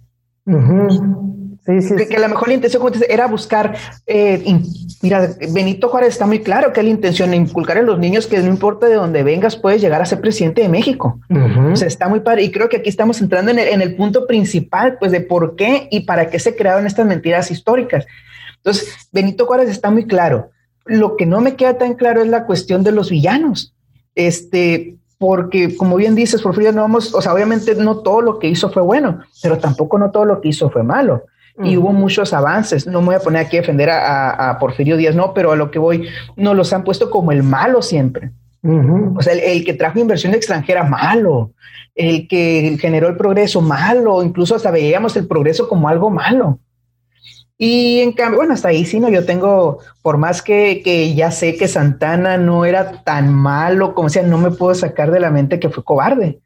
[1.68, 3.76] que, a lo mejor la intención era buscar,
[4.06, 4.42] eh,
[5.02, 8.40] mira, Benito Juárez está muy claro que la intención de inculcar a los niños que
[8.40, 11.20] no importa de dónde vengas, puedes llegar a ser presidente de México.
[11.30, 12.44] O sea, está muy padre.
[12.44, 15.58] Y creo que aquí estamos entrando en el, en el punto principal, pues de por
[15.58, 18.06] qué y para qué se crearon estas mentiras históricas.
[18.58, 20.52] Entonces, Benito Juárez está muy claro.
[20.86, 23.76] Lo que no me queda tan claro es la cuestión de los villanos.
[24.16, 28.48] Este, porque como bien dices, Porfirio, no vamos, o sea, obviamente no todo lo que
[28.48, 31.26] hizo fue bueno, pero tampoco no todo lo que hizo fue malo
[31.64, 32.88] y hubo muchos avances.
[32.88, 35.72] No me voy a poner aquí a defender a, Porfirio Díaz, no, pero a lo
[35.72, 38.32] que voy, no los han puesto como el malo siempre.
[38.64, 41.52] O sea, el, que trajo inversión extranjera, malo.
[41.96, 44.24] El que generó el progreso, malo.
[44.24, 46.60] Incluso hasta veíamos el progreso como algo malo.
[47.58, 49.10] Y en cambio, bueno, hasta ahí sí, ¿no?
[49.10, 54.10] Yo tengo, por más que, que ya sé que Santana no era tan malo, como
[54.10, 56.40] sea, no me puedo sacar de la mente que fue cobarde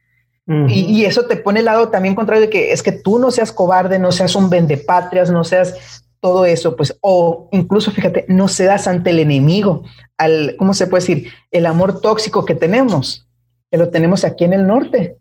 [0.47, 3.51] y, eso te pone el lado también contrario de que es que tú no seas
[3.51, 8.87] cobarde, no seas un vendepatrias, no seas todo eso, pues, o incluso fíjate, no seas
[8.87, 9.83] ante el enemigo,
[10.17, 11.27] al, ¿cómo se puede decir?
[11.49, 13.27] El amor tóxico que tenemos,
[13.69, 15.17] que lo tenemos aquí en el norte.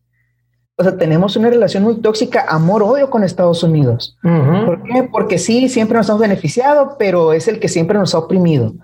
[0.76, 4.16] O sea, tenemos una relación muy tóxica, amor-odio con Estados Unidos.
[4.22, 5.02] ¿Por qué?
[5.10, 8.74] Porque sí, siempre nos hemos beneficiado, pero es el que siempre nos ha oprimido.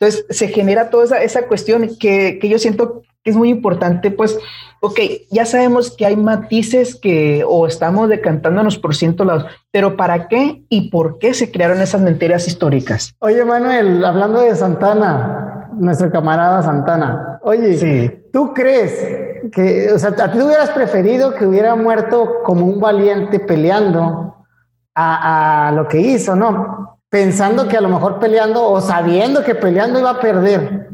[0.00, 4.10] Entonces, se genera toda esa, esa cuestión que, que yo siento que es muy importante,
[4.10, 4.38] pues,
[4.80, 4.98] ok,
[5.30, 10.64] ya sabemos que hay matices que o estamos decantándonos por ciento lados, pero ¿para qué
[10.70, 13.14] y por qué se crearon esas mentiras históricas?
[13.18, 18.10] Oye, Manuel, hablando de Santana, nuestro camarada Santana, oye, sí.
[18.32, 19.06] ¿tú crees
[19.52, 24.46] que, o sea, a ti hubieras preferido que hubiera muerto como un valiente peleando
[24.94, 26.89] a, a lo que hizo, ¿no?
[27.10, 30.90] Pensando que a lo mejor peleando o sabiendo que peleando iba a perder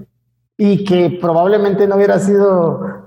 [0.56, 3.06] y que probablemente no hubiera sido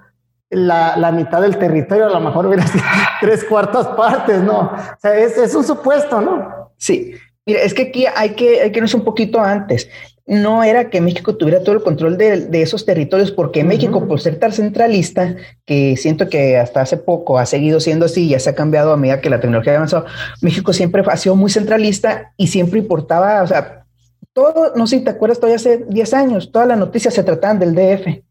[0.52, 2.84] la, la, mitad del territorio, a lo mejor hubiera sido
[3.22, 4.60] tres cuartas partes, ¿no?
[4.60, 6.72] O sea, es, es un supuesto, ¿no?
[6.78, 7.16] Sí,
[7.50, 9.90] Mira, es que aquí hay que, hay que irnos un poquito antes.
[10.30, 14.22] No era que México tuviera todo el control de, de esos territorios, porque México, por
[14.22, 18.52] ser tan centralista, que siento que hasta hace poco ha seguido siendo así, ya se
[18.52, 20.06] ha cambiado a medida que la tecnología ha avanzado,
[20.42, 23.86] México siempre ha sido muy centralista y siempre importaba, o sea,
[24.32, 27.60] todo, no sé si te acuerdas, todavía hace 10 años, todas las noticias se trataban
[27.60, 28.22] del DF.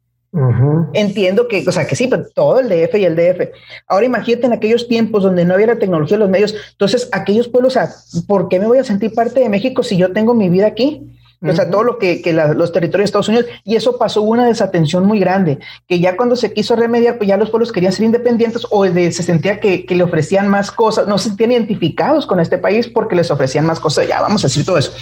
[0.93, 3.51] Entiendo que, o sea, que sí, pero todo el DF y el DF.
[3.87, 6.55] Ahora imagínate en aquellos tiempos donde no había la tecnología de los medios.
[6.73, 7.91] Entonces, aquellos pueblos, o sea,
[8.27, 11.18] ¿por qué me voy a sentir parte de México si yo tengo mi vida aquí?
[11.41, 13.47] O sea, todo lo que, que los territorios de Estados Unidos.
[13.63, 17.37] Y eso pasó una desatención muy grande, que ya cuando se quiso remediar, pues ya
[17.37, 21.17] los pueblos querían ser independientes o se sentía que, que, le ofrecían más cosas, no
[21.17, 24.09] se sentían identificados con este país porque les ofrecían más cosas.
[24.09, 24.93] Ya vamos a decir todo eso.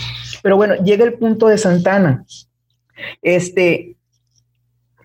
[0.42, 2.24] Pero bueno, llega el punto de Santana.
[3.22, 3.96] Este,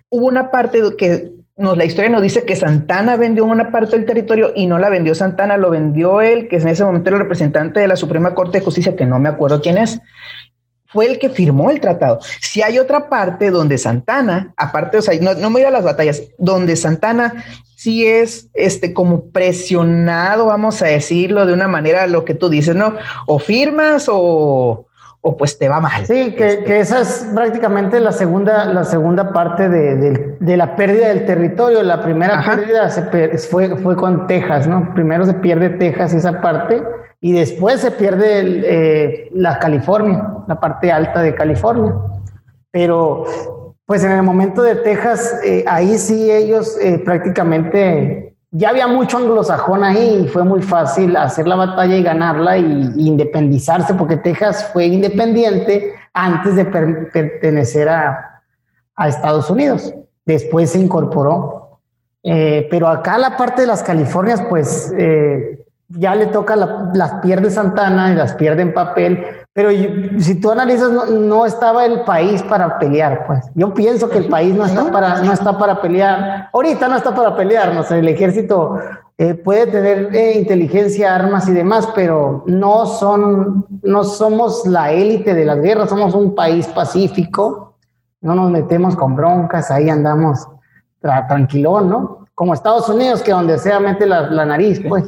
[0.09, 4.05] hubo una parte que nos, la historia nos dice que Santana vendió una parte del
[4.05, 7.23] territorio y no la vendió Santana, lo vendió él, que en ese momento era el
[7.23, 10.01] representante de la Suprema Corte de Justicia, que no me acuerdo quién es.
[10.91, 12.19] Fue el que firmó el tratado.
[12.41, 15.83] Si hay otra parte donde Santana, aparte, o sea, no, no me voy a las
[15.83, 17.43] batallas, donde Santana
[17.75, 22.75] sí es este como presionado, vamos a decirlo de una manera, lo que tú dices,
[22.75, 22.93] ¿no?
[23.25, 24.85] O firmas o,
[25.21, 26.05] o pues te va mal.
[26.05, 26.63] Sí, que, este.
[26.63, 31.81] que esa es prácticamente la segunda, la segunda parte de, de, la pérdida del territorio.
[31.81, 34.93] La primera pérdida se fue, fue con Texas, ¿no?
[34.93, 36.83] Primero se pierde Texas esa parte
[37.21, 41.93] y después se pierde eh, la California, la parte alta de California.
[42.71, 43.25] Pero
[43.85, 49.17] pues en el momento de Texas, eh, ahí sí ellos eh, prácticamente ya había mucho
[49.17, 54.69] anglosajón ahí y fue muy fácil hacer la batalla y ganarla y, independizarse, porque Texas
[54.73, 58.27] fue independiente antes de pertenecer a,
[59.07, 59.95] Estados Unidos.
[60.25, 61.79] Después se incorporó.
[62.23, 65.60] Eh, pero acá la parte de las Californias, pues eh,
[65.97, 69.69] ya le toca, las pierde Santana y las pierde en papel, pero
[70.19, 73.45] si tú analizas, no, estaba el país para pelear, pues.
[73.53, 76.49] Yo pienso que el país no está para, no está para pelear.
[76.53, 78.79] Ahorita no está para pelear, no sé, el ejército
[79.17, 85.33] eh, puede tener eh, inteligencia, armas y demás, pero no son, no somos la élite
[85.33, 87.75] de las guerras, somos un país pacífico,
[88.21, 90.47] no nos metemos con broncas, ahí andamos
[91.01, 92.27] tranquilón, ¿no?
[92.35, 95.03] Como Estados Unidos, que donde sea mete la, la nariz, pues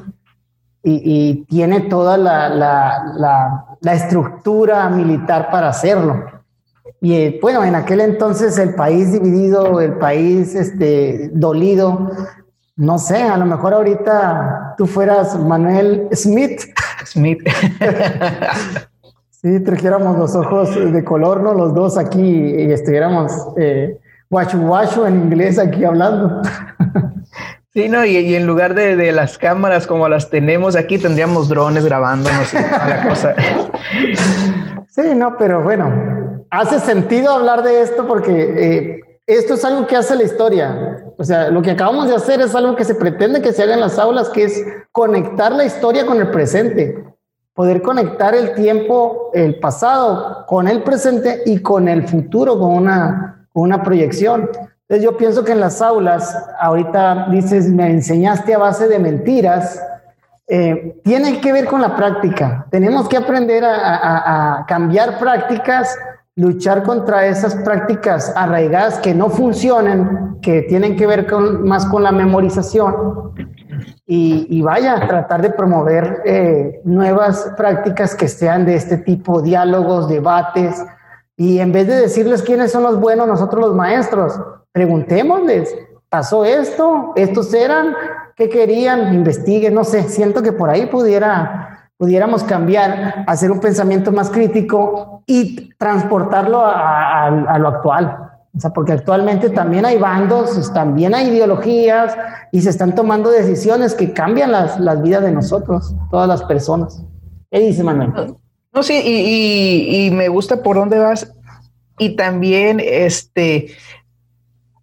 [0.83, 6.25] y, tiene toda la, la, la, estructura militar para hacerlo.
[6.99, 12.09] Y eh, bueno, en aquel entonces el país dividido, el país este, dolido,
[12.75, 16.61] no sé, a lo mejor ahorita tú fueras Manuel Smith.
[17.05, 17.39] Smith.
[19.29, 21.53] sí, trajéramos los ojos de color, ¿no?
[21.53, 26.41] Los dos aquí y estuviéramos eh, guachu guachu en inglés aquí hablando.
[27.73, 32.53] Sí, no, y, en lugar de, las cámaras como las tenemos aquí, tendríamos drones grabándonos
[32.53, 33.35] y la cosa.
[34.89, 39.95] Sí, no, pero bueno, hace sentido hablar de esto porque eh, esto es algo que
[39.95, 41.03] hace la historia.
[41.17, 43.73] O sea, lo que acabamos de hacer es algo que se pretende que se haga
[43.73, 47.03] en las aulas, que es conectar la historia con el presente.
[47.55, 53.47] Poder conectar el tiempo, el pasado, con el presente y con el futuro, con una,
[53.53, 54.47] una proyección.
[54.87, 59.81] Entonces yo pienso que en las aulas, ahorita dices, me enseñaste a base de mentiras,
[60.47, 62.67] eh, tiene que ver con la práctica.
[62.69, 65.97] Tenemos que aprender a, cambiar prácticas,
[66.35, 72.03] luchar contra esas prácticas arraigadas que no funcionan, que tienen que ver con, más con
[72.03, 73.31] la memorización.
[74.05, 80.83] Y, vaya, tratar de promover eh, nuevas prácticas que sean de este tipo, diálogos, debates,
[81.35, 84.39] y en vez de decirles quiénes son los buenos, nosotros los maestros,
[84.73, 85.73] preguntémosles,
[86.09, 87.13] ¿pasó esto?
[87.15, 87.95] ¿Estos eran?
[88.35, 89.13] ¿Qué querían?
[89.13, 95.23] Investiguen, no sé, siento que por ahí pudiera, pudiéramos cambiar, hacer un pensamiento más crítico
[95.25, 98.31] y transportarlo a, lo actual.
[98.55, 102.15] O sea, porque actualmente también hay bandos, también hay ideologías
[102.51, 107.03] y se están tomando decisiones que cambian las, las vidas de nosotros, todas las personas.
[107.49, 108.35] ¿Qué dice Manuel?
[108.73, 111.31] No, sí, y, y, me gusta por dónde vas.
[111.99, 113.67] Y también, este,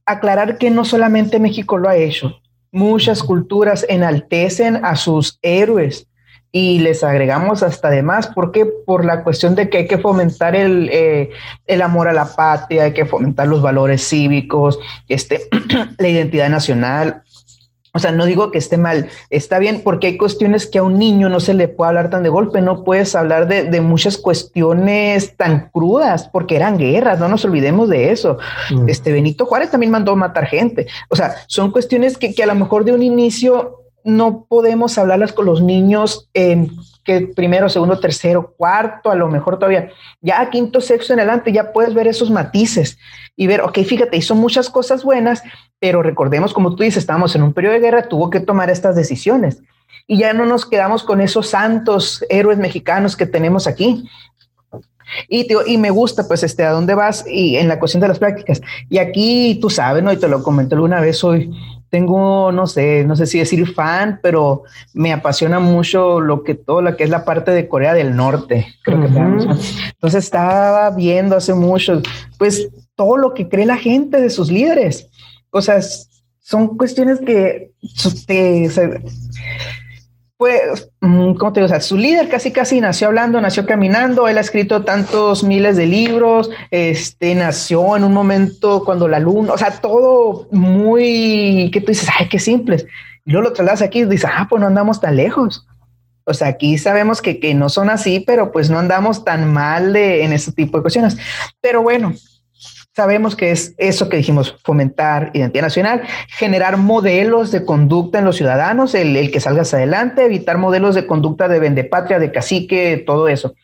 [0.06, 2.40] aclarar que no solamente México lo ha hecho,
[2.72, 6.06] muchas culturas enaltecen a sus héroes
[6.52, 10.88] y les agregamos hasta además, porque por la cuestión de que hay que fomentar el,
[10.92, 11.30] eh,
[11.66, 15.42] el amor a la patria, hay que fomentar los valores cívicos, este,
[15.98, 17.22] la identidad nacional.
[17.92, 20.98] O sea, no digo que esté mal, está bien porque hay cuestiones que a un
[20.98, 25.36] niño no se le puede hablar tan de golpe, no puedes hablar de, muchas cuestiones
[25.36, 28.38] tan crudas porque eran guerras, no nos olvidemos de eso.
[28.70, 28.88] Mm.
[28.88, 30.86] Este Benito Juárez también mandó a matar gente.
[31.08, 35.32] O sea, son cuestiones que, que a lo mejor de un inicio no podemos hablarlas
[35.32, 36.70] con los niños en
[37.04, 41.72] que primero, segundo, tercero, cuarto, a lo mejor todavía, ya quinto, sexto en adelante, ya
[41.72, 42.98] puedes ver esos matices
[43.36, 45.42] y ver, ok, fíjate, hizo muchas cosas buenas,
[45.78, 48.96] pero recordemos, como tú dices, estábamos en un periodo de guerra, tuvo que tomar estas
[48.96, 49.62] decisiones.
[50.06, 54.08] Y ya no nos quedamos con esos santos héroes mexicanos que tenemos aquí.
[55.28, 58.18] Y, y me gusta, pues, este, a dónde vas y en la cuestión de las
[58.18, 58.60] prácticas.
[58.88, 60.12] Y aquí tú sabes, ¿no?
[60.12, 61.50] Y te lo comenté alguna vez hoy,
[61.90, 64.62] tengo, no sé, no sé si decir fan, pero
[64.94, 68.68] me apasiona mucho lo que todo lo que es la parte de Corea del Norte.
[68.84, 72.00] Creo que Entonces estaba viendo hace mucho,
[72.38, 75.08] pues todo lo que cree la gente de sus líderes.
[75.50, 75.80] O sea,
[76.38, 77.72] son cuestiones que
[78.26, 78.70] te,
[80.40, 81.66] pues, mm, ¿cómo te digo?
[81.66, 85.76] O sea, su líder casi casi nació hablando, nació caminando, él ha escrito tantos miles
[85.76, 91.82] de libros, este, nació en un momento cuando la luna, o sea, todo muy, que
[91.82, 92.86] tú dices, ay, qué simples.
[93.26, 95.66] Y luego lo trasladas aquí y dices, ah, pues no andamos tan lejos.
[96.24, 99.92] O sea, aquí sabemos que, que no son así, pero pues no andamos tan mal
[99.92, 101.18] de, en ese tipo de cuestiones.
[101.60, 102.14] Pero bueno,
[103.00, 108.36] Sabemos que es eso que dijimos, fomentar identidad nacional, generar modelos de conducta en los
[108.36, 113.54] ciudadanos, el, que salgas adelante, evitar modelos de conducta de vendepatria, de cacique, todo eso.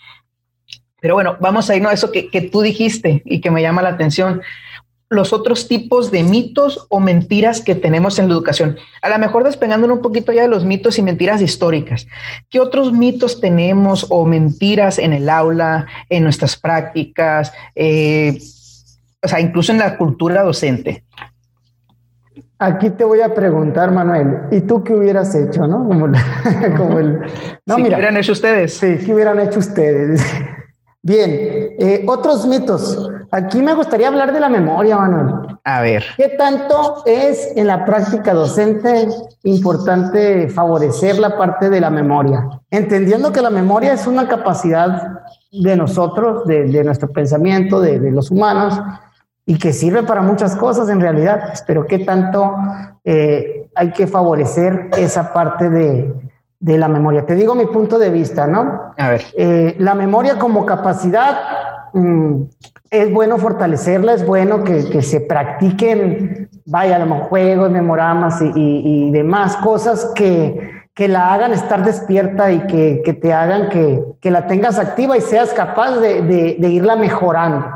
[1.03, 3.91] Pero bueno, vamos a irnos a eso que, tú dijiste y que me llama la
[3.91, 4.41] atención
[5.11, 8.79] los otros tipos de mitos o mentiras que tenemos en la educación.
[9.03, 12.07] A lo mejor despegándonos un poquito ya de los mitos y mentiras históricas.
[12.49, 17.53] ¿Qué otros mitos tenemos o mentiras en el aula, en nuestras prácticas?
[17.75, 18.39] Eh,
[19.23, 21.05] o sea, incluso en la cultura docente.
[22.59, 25.87] Aquí te voy a preguntar, Manuel, ¿y tú qué hubieras hecho, no?
[25.87, 26.13] Como, el,
[27.67, 28.75] no, ¿qué hubieran hecho ustedes?
[28.75, 30.23] Sí, ¿qué hubieran hecho ustedes?
[31.03, 31.31] Bien,
[31.79, 33.11] eh, otros mitos.
[33.31, 35.59] Aquí me gustaría hablar de la memoria, Manuel.
[35.65, 36.05] A ver.
[36.17, 39.09] ¿Qué tanto es en la práctica docente
[39.43, 42.49] importante favorecer la parte de la memoria?
[42.71, 48.31] Entendiendo que la memoria es una capacidad de nosotros, de, nuestro pensamiento, de, de los
[48.31, 48.81] humanos,
[49.47, 52.57] y que sirve para muchas cosas en realidad, pero qué tanto
[53.05, 56.13] eh, hay que favorecer esa parte de,
[56.59, 57.25] de, la memoria.
[57.25, 58.93] Te digo mi punto de vista, ¿no?
[58.99, 59.23] A ver.
[59.37, 61.39] Eh, la memoria como capacidad
[61.97, 62.49] mm,
[62.91, 68.53] es bueno fortalecerla, es bueno que, que, se practiquen, vaya, a lo juegos, memoramas y,
[68.55, 74.05] y, demás cosas que, que la hagan estar despierta y que, que te hagan que,
[74.21, 77.67] que, la tengas activa y seas capaz de, de, de irla mejorando.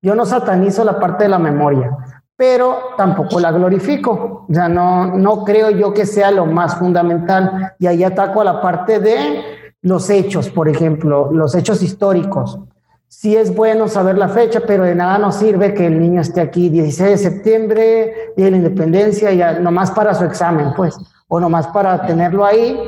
[0.00, 1.96] Yo no satanizo la parte de la memoria,
[2.36, 4.46] pero tampoco la glorifico.
[4.48, 7.74] O sea, no, no creo yo que sea lo más fundamental.
[7.80, 9.42] Y ahí ataco a la parte de
[9.82, 12.60] los hechos, por ejemplo, los hechos históricos.
[13.08, 16.40] Sí es bueno saber la fecha, pero de nada nos sirve que el niño esté
[16.40, 20.94] aquí 16 de septiembre, Día de la Independencia, ya nomás para su examen, pues,
[21.26, 22.78] o nomás para tenerlo ahí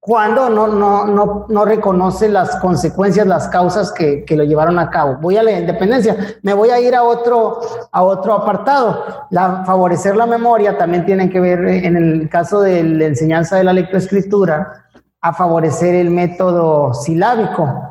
[0.00, 4.88] cuando no, no, no, no reconoce las consecuencias, las causas que, que, lo llevaron a
[4.88, 5.18] cabo.
[5.20, 7.60] Voy a la independencia, me voy a ir a otro,
[7.92, 9.04] a otro apartado.
[9.30, 13.74] Favorecer la memoria también tiene que ver, en el caso de la enseñanza de la
[13.74, 14.86] lectoescritura,
[15.20, 17.89] a favorecer el método silábico,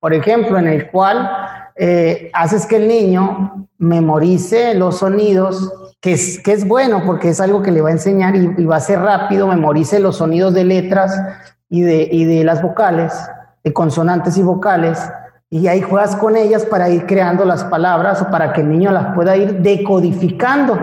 [0.00, 1.30] por ejemplo, en el cual
[1.76, 7.40] eh, haces que el niño memorice los sonidos que es, que es bueno porque es
[7.40, 10.64] algo que le va a enseñar y, va a ser rápido, memorice los sonidos de
[10.64, 11.20] letras
[11.68, 13.12] y de, y de las vocales,
[13.64, 15.00] de consonantes y vocales,
[15.50, 18.92] y ahí juegas con ellas para ir creando las palabras o para que el niño
[18.92, 20.78] las pueda ir decodificando.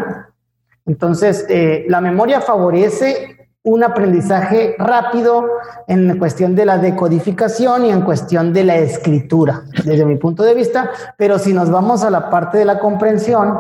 [0.86, 3.35] Entonces, eh, la memoria favorece
[3.66, 5.48] un aprendizaje rápido
[5.88, 10.54] en cuestión de la decodificación y en cuestión de la escritura, desde mi punto de
[10.54, 13.58] vista, pero si nos vamos a la parte de la comprensión,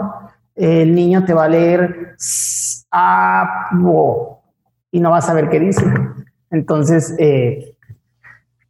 [0.55, 2.15] el niño te va a leer
[4.91, 5.83] y no va a saber qué dice.
[6.51, 7.75] Entonces, eh,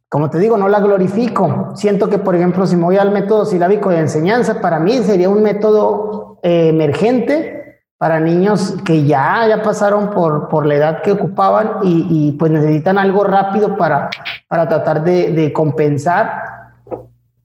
[0.08, 1.72] como te digo, no la glorifico.
[1.74, 5.28] Siento que, por ejemplo, si me voy al método silábico de enseñanza, para mí sería
[5.28, 7.55] un método eh, emergente
[7.98, 12.98] para niños que ya, ya pasaron por, por la edad que ocupaban y, pues necesitan
[12.98, 14.10] algo rápido para,
[14.48, 16.42] para tratar de, compensar,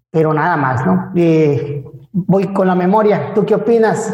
[0.10, 1.12] pero nada más, ¿no?
[1.16, 3.34] Eh, voy con la memoria.
[3.34, 4.14] ¿Tú qué opinas?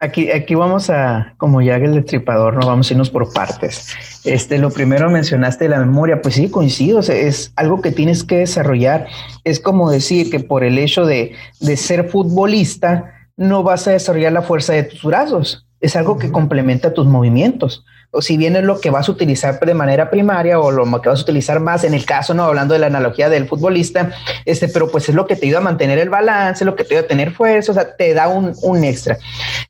[0.00, 3.96] Aquí, aquí vamos a, como ya el destripador, no vamos a irnos por partes.
[4.24, 9.06] Este, lo primero mencionaste la memoria, pues sí, coincido, es algo que tienes que desarrollar.
[9.44, 14.32] Es como decir que por el hecho de, de ser futbolista, no vas a desarrollar
[14.32, 15.64] la fuerza de tus brazos.
[15.80, 17.84] es algo que complementa tus movimientos.
[18.10, 21.08] O si bien es lo que vas a utilizar de manera primaria o lo que
[21.08, 24.10] vas a utilizar más en el caso, no hablando de la analogía del futbolista,
[24.44, 26.94] este, pero pues es lo que te ayuda a mantener el balance, lo que te
[26.94, 29.18] ayuda a tener fuerza, o sea, te da un, extra.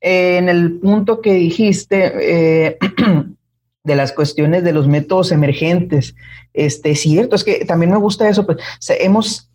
[0.01, 2.79] Eh, en el punto que dijiste, eh,
[3.85, 6.15] de las cuestiones de los métodos emergentes.
[6.55, 8.59] Este, cierto, es que también me gusta eso, pues
[8.89, 9.51] hemos,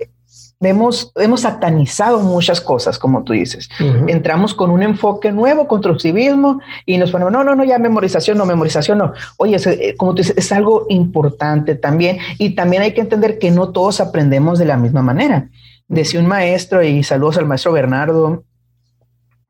[0.69, 3.69] hemos, hemos satanizado muchas cosas, como tú dices.
[4.07, 8.45] Entramos con un enfoque nuevo, constructivismo, y nos ponemos, no, no, no, ya memorización, no,
[8.45, 9.13] memorización, no.
[9.37, 13.51] Oye, eh, como tú dices, es algo importante también, y también hay que entender que
[13.51, 15.49] no todos aprendemos de la misma manera.
[15.87, 18.43] Decía un maestro, y saludos al maestro Bernardo,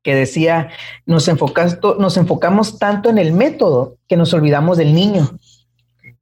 [0.01, 0.69] que decía,
[1.05, 1.29] nos,
[1.99, 5.37] nos enfocamos tanto en el método que nos olvidamos del niño.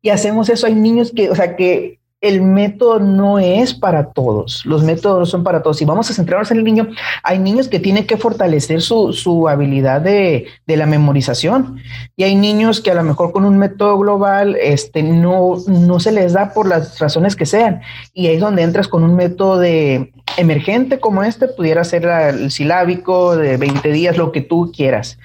[0.02, 0.68] Y hacemos eso.
[0.68, 5.44] Hay niños que, o sea, que el método no es para todos, los métodos son
[5.44, 5.78] para todos.
[5.78, 6.88] Si vamos a centrarnos en el niño,
[7.24, 11.82] hay niños que tienen que fortalecer su, habilidad de, la memorización
[12.16, 16.12] y hay niños que a lo mejor con un método global este, no, no se
[16.12, 17.82] les da por las razones que sean.
[18.14, 22.52] Y ahí es donde entras con un método de emergente como este, pudiera ser el
[22.52, 25.18] silábico de 20 días, lo que tú quieras.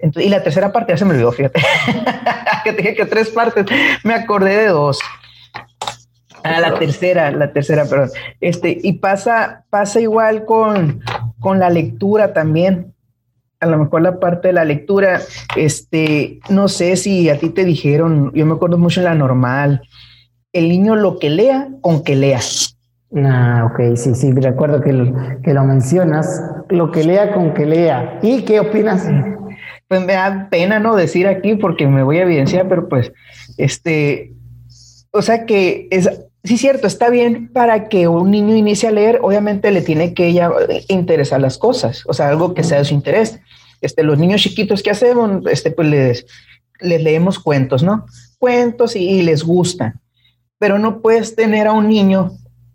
[0.00, 1.60] y la tercera parte ya se me olvidó, fíjate,
[2.64, 3.66] que dije que tres partes,
[4.02, 4.98] me acordé de dos.
[6.44, 8.10] Ah, la tercera, la tercera, perdón.
[8.40, 11.00] Este, y pasa, pasa igual con,
[11.38, 12.92] con la lectura también.
[13.60, 15.20] A lo mejor la parte de la lectura,
[15.56, 19.82] este, no sé si a ti te dijeron, yo me acuerdo mucho en la normal,
[20.52, 22.40] el niño lo que lea, con que lea.
[23.14, 25.12] Ah, ok, sí, sí, recuerdo que lo,
[25.42, 28.18] que lo mencionas, lo que lea con que lea.
[28.22, 29.06] ¿Y qué opinas?
[29.86, 33.12] Pues me da pena no decir aquí porque me voy a evidenciar, pero pues,
[33.58, 34.32] este,
[35.10, 36.08] o sea que es
[36.44, 40.26] sí, cierto, está bien para que un niño inicie a leer, obviamente le tiene que
[40.26, 40.50] ella
[40.88, 43.40] interesar las cosas, o sea, algo que sea de su interés.
[43.80, 46.26] Este, los niños chiquitos que hacemos, este, pues les,
[46.80, 48.06] les leemos cuentos, ¿no?
[48.38, 49.94] Cuentos y, les gusta.
[50.58, 52.30] Pero no puedes tener a un niño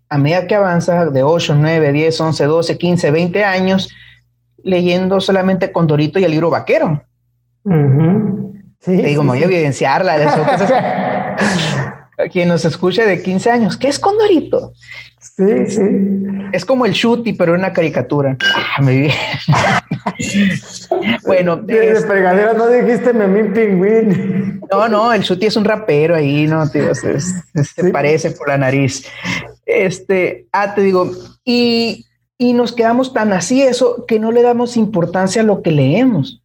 [0.10, 3.90] a medida que avanza de 8, 9, 10, 11, 12, 15, 20 años
[4.64, 7.04] leyendo solamente Condorito y el libro vaquero.
[7.64, 11.36] sí, Te digo, me voy a evidenciarla.
[12.32, 14.74] quien nos escuche de 15 años, ¿qué es Condorito?
[15.20, 15.82] Sí, sí.
[16.52, 18.38] Es como el Shuti, pero una caricatura.
[18.42, 19.14] Ah, muy bien.
[21.26, 22.08] bueno, de este...
[22.08, 24.62] fregadera no dijiste Memín Pingüín.
[24.72, 29.06] No, no, el Shuti es un rapero ahí, no, tío, se, parece por la nariz.
[29.66, 31.12] Este, ah, te digo,
[31.46, 32.08] y,
[32.38, 36.42] y nos quedamos tan así eso que no le damos importancia a lo que leemos.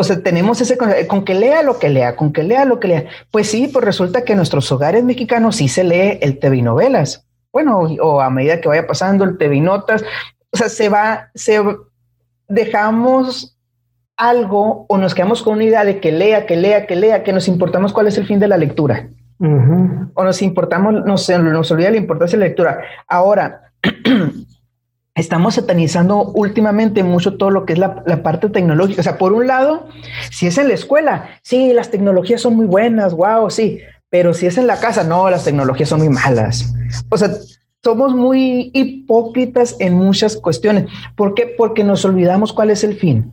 [0.00, 2.88] O sea, tenemos ese con que lea lo que lea, con que lea lo que
[2.88, 3.04] lea.
[3.30, 7.26] Pues sí, pues resulta que en nuestros hogares mexicanos sí se lee el TV novelas.
[7.52, 10.02] Bueno, o a medida que vaya pasando el TV notas,
[10.50, 11.62] o sea, se va, se
[12.48, 13.58] dejamos
[14.16, 17.34] algo o nos quedamos con una idea de que lea, que lea, que lea, que
[17.34, 19.10] nos importamos cuál es el fin de la lectura.
[20.14, 22.80] O nos importamos, nos, nos olvida la importancia de la lectura.
[23.06, 23.72] Ahora,
[25.14, 29.00] estamos satanizando últimamente mucho todo lo que es la, parte tecnológica.
[29.00, 29.88] O sea, por un lado,
[30.30, 34.46] si es en la escuela, sí, las tecnologías son muy buenas, wow, sí, pero si
[34.46, 36.72] es en la casa, no, las tecnologías son muy malas.
[37.08, 37.30] O sea,
[37.82, 40.86] somos muy hipócritas en muchas cuestiones.
[41.16, 41.46] ¿Por qué?
[41.46, 43.32] Porque nos olvidamos cuál es el fin.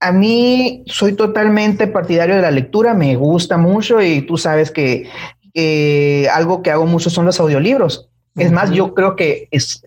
[0.00, 5.08] A mí soy totalmente partidario de la lectura, me gusta mucho y tú sabes que
[6.32, 8.08] algo que hago mucho son los audiolibros.
[8.36, 9.82] Es más, yo creo que es,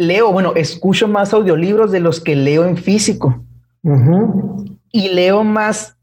[0.00, 3.44] leo, bueno, escucho más audiolibros de los que leo en físico.
[4.92, 5.96] Y leo más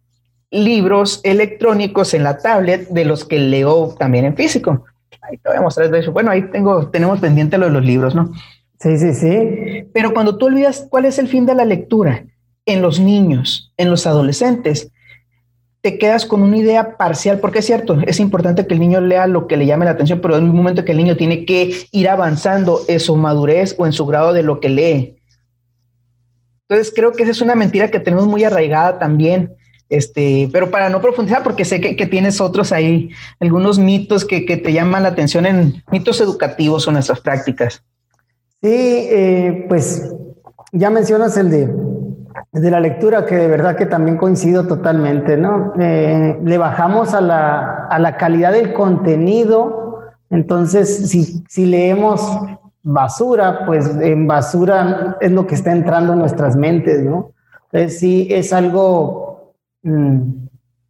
[0.52, 4.86] libros electrónicos en la tablet de los que leo también en físico.
[5.22, 6.12] Ahí te voy a mostrar de eso.
[6.12, 8.32] Bueno, ahí tengo, tenemos pendiente lo de los libros, ¿no?
[8.80, 9.90] Sí, sí, sí.
[9.94, 12.24] Pero cuando tú olvidas cuál es el fin de la lectura
[12.68, 14.92] en los niños, en los adolescentes,
[15.82, 19.28] te quedas con una idea parcial, porque es cierto, es importante que el niño lea
[19.28, 21.74] lo que le llame la atención, pero en un momento que el niño tiene que
[21.92, 25.18] ir avanzando en su madurez o en su grado de lo que lee.
[26.68, 29.56] Entonces creo que esa es una mentira que tenemos muy arraigada también.
[29.90, 33.10] Este, pero para no profundizar, porque sé que, tienes otros ahí,
[33.40, 37.82] algunos mitos que, te llaman la atención en mitos educativos o nuestras prácticas.
[38.62, 40.12] Sí, eh, pues
[40.74, 41.70] ya mencionas el de
[42.52, 45.74] de la lectura, que de verdad que también coincido totalmente, ¿no?
[45.80, 52.40] Eh, le bajamos a la, a la, calidad del contenido, entonces si, si, leemos
[52.84, 57.32] basura, pues en basura es lo que está entrando en nuestras mentes, ¿no?
[57.72, 60.22] Entonces sí es algo mm,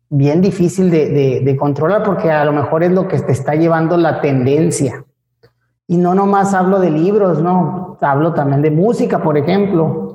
[0.10, 3.56] bien difícil de, de, de controlar porque a lo mejor es lo que te está
[3.56, 5.04] llevando la tendencia.
[5.90, 7.98] Y no nomás hablo de libros, ¿no?
[8.02, 10.07] Hablo también de música, por ejemplo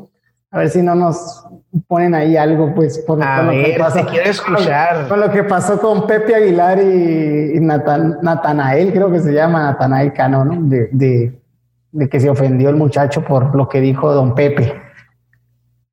[0.53, 1.45] a ver si no nos
[1.89, 5.09] ponen ahí algo, pues, por, A ver, lo que quiero escuchar.
[5.09, 10.45] Con, lo que pasó con Pepe Aguilar y, Natanael, creo que se llama Natanael Cano,
[10.45, 10.61] ¿no?
[10.61, 11.41] De, de,
[11.93, 14.75] de, que se ofendió el muchacho por lo que dijo don Pepe.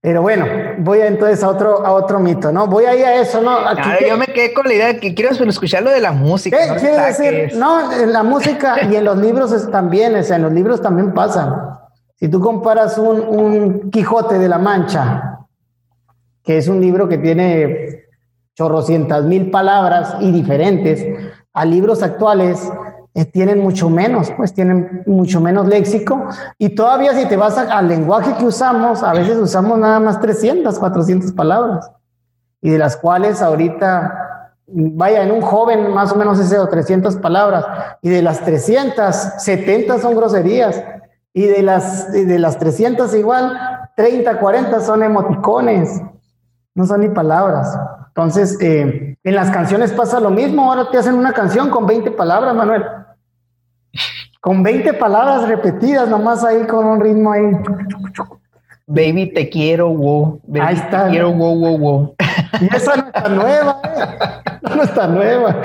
[0.01, 0.45] Pero bueno,
[0.79, 2.67] voy entonces a otro, a otro mito, ¿no?
[2.67, 3.59] Voy ahí a eso, ¿no?
[4.07, 6.57] yo me quedé con la idea de que quiero escuchar lo de la música.
[6.57, 6.75] ¿Qué ¿no?
[6.75, 7.57] quiere decir?
[7.57, 11.13] No, en la música y en los libros también, o sea, en los libros también
[11.13, 11.78] pasa.
[12.19, 15.39] Si tú comparas un, Quijote de la Mancha,
[16.43, 18.07] que es un libro que tiene
[18.55, 21.01] chorrocientas mil palabras y diferentes,
[21.53, 22.69] a libros actuales
[23.13, 26.25] eh, tienen mucho menos, pues tienen mucho menos léxico.
[26.57, 30.77] Y todavía si te vas al lenguaje que usamos, a veces usamos nada más 300,
[30.77, 31.89] 400 palabras.
[32.61, 37.15] Y de las cuales ahorita, vaya, en un joven más o menos ese o 300
[37.15, 37.65] palabras.
[38.01, 40.83] Y de las 300, 70 son groserías.
[41.33, 43.57] Y de las, de las 300 igual,
[43.95, 46.01] 30, 40 son emoticones.
[46.73, 47.77] No son ni palabras.
[48.07, 50.71] Entonces, eh, en las canciones pasa lo mismo.
[50.71, 52.83] Ahora te hacen una canción con 20 palabras, Manuel.
[54.41, 57.43] Con 20 palabras repetidas, nomás ahí con un ritmo ahí.
[58.87, 60.41] Baby, te quiero, wow.
[60.61, 61.05] ahí está.
[61.05, 62.15] Te quiero, wow, wow, wow.
[62.61, 64.69] Y esa no está nueva, ¿eh?
[64.75, 65.61] No está nueva.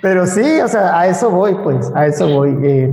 [0.00, 2.56] Pero sí, o sea, a eso voy, pues, a eso voy.
[2.62, 2.92] Eh.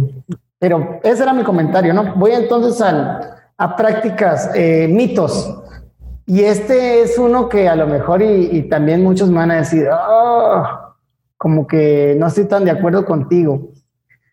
[0.60, 2.16] Pero ese era mi comentario, ¿no?
[2.16, 5.64] Voy entonces a prácticas, eh, mitos.
[6.26, 9.88] Y este es uno que a lo mejor y, también muchos me van a decir,
[9.91, 10.64] oh,
[11.38, 13.72] como que no estoy tan de acuerdo contigo.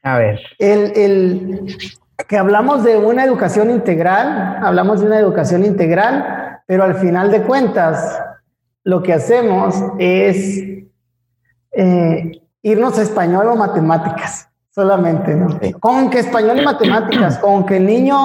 [0.03, 0.41] A ver.
[0.59, 1.77] El, el,
[2.29, 7.43] que hablamos de una educación integral, hablamos de una educación integral, pero al final de
[7.43, 8.21] cuentas
[8.83, 10.59] lo que hacemos es
[11.73, 15.59] eh, irnos a español o matemáticas solamente, ¿no?
[15.81, 18.17] Con que español y matemáticas, con que el niño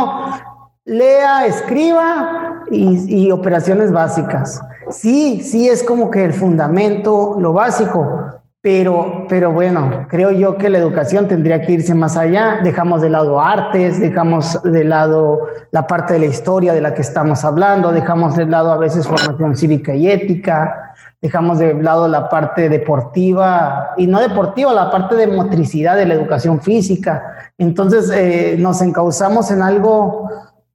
[0.84, 4.60] lea, escriba y, operaciones básicas.
[4.90, 10.70] Sí, sí es como que el fundamento, lo básico, pero, pero bueno, creo yo que
[10.70, 12.60] la educación tendría que irse más allá.
[12.62, 17.02] Dejamos de lado artes, dejamos de lado la parte de la historia de la que
[17.02, 20.91] estamos hablando, dejamos de lado a veces formación cívica y ética,
[21.22, 26.16] dejamos de lado la parte deportiva, y no deportiva, la parte de motricidad de la
[26.16, 27.54] educación física.
[27.58, 30.30] Entonces eh, nos encauzamos en algo,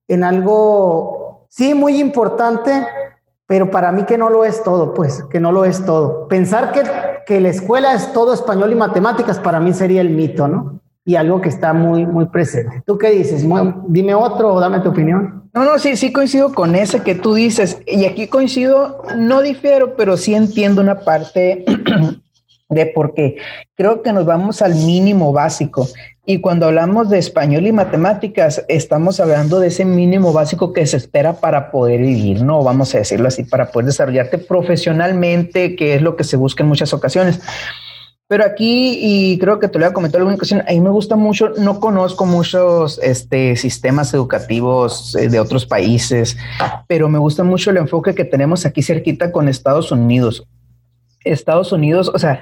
[0.07, 1.16] en algo
[1.57, 2.86] Sí, muy importante,
[3.47, 6.28] pero para mí que no lo es todo, pues, que no lo es todo.
[6.28, 6.82] Pensar que,
[7.24, 10.80] que la escuela es todo español y matemáticas, para mí sería el mito, ¿no?
[11.07, 12.82] Y algo que está muy, muy presente.
[12.84, 13.42] ¿Tú qué dices?
[13.86, 15.36] Dime otro o dame tu opinión.
[15.57, 17.78] No, no, sí, sí coincido con ese que tú dices.
[17.86, 21.64] Y aquí coincido, no difiero, pero sí entiendo una parte
[22.68, 23.38] de por qué.
[23.74, 25.88] Creo que nos vamos al mínimo básico.
[26.26, 30.98] Y cuando hablamos de español y matemáticas, estamos hablando de ese mínimo básico que se
[30.98, 32.62] espera para poder vivir, ¿no?
[32.62, 36.68] Vamos a decirlo así, para poder desarrollarte profesionalmente, que es lo que se busca en
[36.68, 37.40] muchas ocasiones.
[38.29, 40.91] Pero aquí, y creo que te lo voy a comentar alguna ocasión, a mí me
[40.91, 46.37] gusta mucho, no conozco muchos este, sistemas educativos eh, de otros países,
[46.89, 50.45] pero me gusta mucho el enfoque que tenemos aquí cerquita con Estados Unidos.
[51.22, 52.41] Estados Unidos, o sea,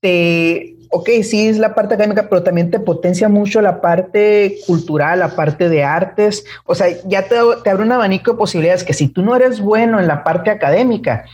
[0.00, 5.20] te ok, sí es la parte académica, pero también te potencia mucho la parte cultural,
[5.20, 6.44] la parte de artes.
[6.64, 9.60] O sea, ya te, te abre un abanico de posibilidades que si tú no eres
[9.60, 11.24] bueno en la parte académica,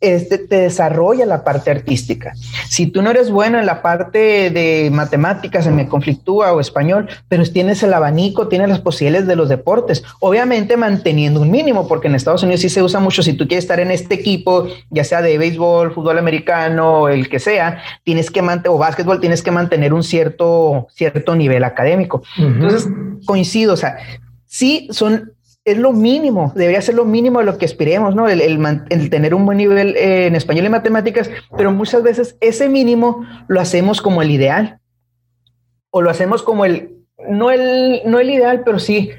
[0.00, 2.34] este, te desarrolla la parte artística.
[2.68, 7.08] Si tú no eres bueno en la parte de matemáticas, se me conflictúa o español,
[7.28, 12.08] pero tienes el abanico, tienes las posibilidades de los deportes, obviamente manteniendo un mínimo, porque
[12.08, 15.04] en Estados Unidos sí se usa mucho, si tú quieres estar en este equipo, ya
[15.04, 19.50] sea de béisbol, fútbol americano, el que sea, tienes que mantener, o básquetbol, tienes que
[19.50, 22.22] mantener un cierto, cierto nivel académico.
[22.36, 22.88] Entonces,
[23.24, 23.98] coincido, o sea,
[24.46, 25.32] sí son
[25.70, 28.28] es lo mínimo, debería ser lo mínimo de lo que aspiremos, ¿no?
[28.28, 33.26] El, tener un buen nivel eh, en español y matemáticas, pero muchas veces ese mínimo
[33.48, 34.80] lo hacemos como el ideal.
[35.90, 36.98] O lo hacemos como el,
[37.28, 39.10] no el, no el ideal, pero sí,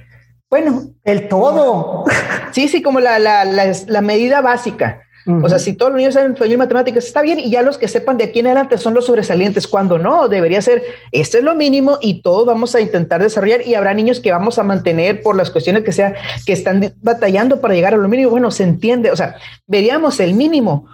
[0.50, 0.84] bueno.
[1.04, 2.06] El todo.
[2.52, 5.04] Sí, sí, como la, la, la medida básica.
[5.26, 7.78] O sea, si todos los niños saben español y matemáticas, está bien, y ya los
[7.78, 11.44] que sepan de aquí en adelante son los sobresalientes, cuando no, debería ser, este es
[11.44, 15.22] lo mínimo y todos vamos a intentar desarrollar y habrá niños que vamos a mantener
[15.22, 16.16] por las cuestiones que sea,
[16.46, 18.32] que están batallando para llegar a lo mínimo.
[18.32, 19.36] Bueno, se entiende, o sea,
[19.68, 20.88] veríamos el mínimo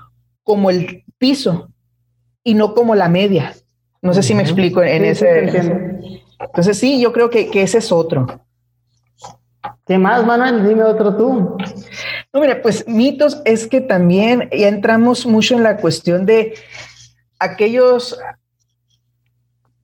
[0.44, 1.70] como el piso
[2.44, 3.54] y no como la media.
[4.02, 5.50] No sé si me explico en, ese.
[6.40, 8.46] Entonces sí, yo creo que, que ese es otro.
[9.88, 10.68] ¿Qué más, Manuel?
[10.68, 11.58] Dime otro tú.
[12.36, 16.54] No, mira, pues mitos es que también ya entramos mucho en la cuestión de
[17.40, 18.20] aquellos,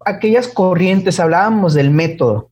[0.05, 2.51] aquellas corrientes, hablábamos del método.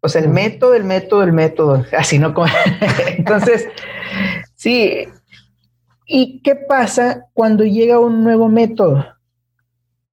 [0.00, 2.52] O sea, el método, el método, el método, así no como.
[3.16, 3.66] Entonces,
[4.54, 5.08] sí,
[6.10, 9.04] ¿Y qué pasa cuando llega un nuevo método?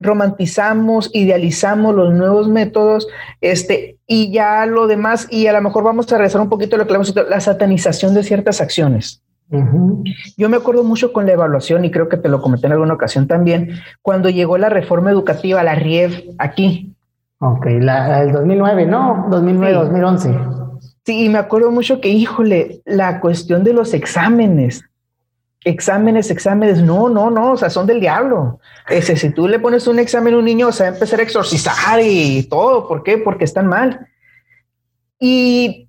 [0.01, 3.07] Romantizamos, idealizamos los nuevos métodos,
[3.39, 6.79] este, y ya lo demás, y a lo mejor vamos a regresar un poquito a
[6.79, 9.23] lo que hemos la satanización de ciertas acciones.
[10.37, 12.95] Yo me acuerdo mucho con la evaluación, y creo que te lo comenté en alguna
[12.95, 16.93] ocasión también, cuando llegó la reforma educativa, la RIEV, aquí.
[17.39, 19.27] Ok, la, el 2009, ¿no?
[19.29, 20.35] 2009, 2011.
[21.05, 24.83] Sí, y me acuerdo mucho que, híjole, la cuestión de los exámenes,
[25.63, 28.59] exámenes, exámenes, no, no, no, o sea, son del diablo.
[28.89, 31.19] Ese, si tú le pones un examen a un niño, o sea, va a empezar
[31.19, 32.87] a exorcizar y todo.
[32.87, 33.19] ¿Por qué?
[33.19, 34.07] Porque están mal.
[35.19, 35.87] Y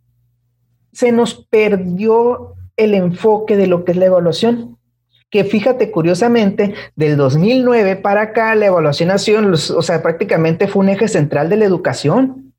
[0.92, 4.78] se nos perdió el enfoque de lo que es la evaluación.
[5.30, 11.08] Que fíjate, curiosamente, del 2009 para acá, la evaluación o sea, prácticamente fue un eje
[11.08, 12.54] central de la educación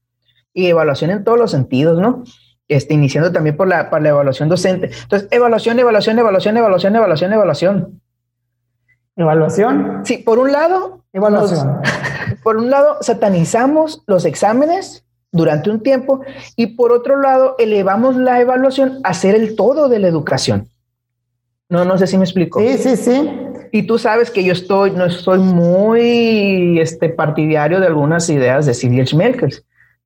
[0.53, 2.23] y evaluación en todos los sentidos, ¿no?
[2.67, 4.91] este, iniciando también por la, por la evaluación docente.
[5.03, 8.01] Entonces, evaluación, evaluación, evaluación, evaluación, evaluación, evaluación.
[9.15, 10.01] ¿Evaluación?
[10.03, 11.81] Sí, por un lado, evaluación.
[12.43, 15.05] por un lado, satanizamos los exámenes
[15.37, 16.21] durante un tiempo
[16.55, 20.67] y por otro lado, elevamos la evaluación a ser el todo de la educación.
[21.69, 22.59] No, no sé si me explico.
[22.59, 23.29] Sí, sí, sí.
[23.71, 28.73] Y tú sabes que yo estoy, no estoy muy este, partidario de algunas ideas de
[28.73, 29.05] C.D.
[29.15, 29.53] Merkel,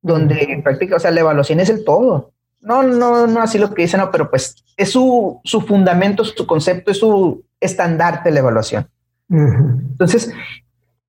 [0.00, 2.32] donde en práctica, o sea, la evaluación es el todo.
[2.60, 6.46] No, no, no así lo que dice, no, pero pues es su, su fundamento, su
[6.46, 8.88] concepto, es su estandarte la evaluación.
[9.30, 10.32] Entonces,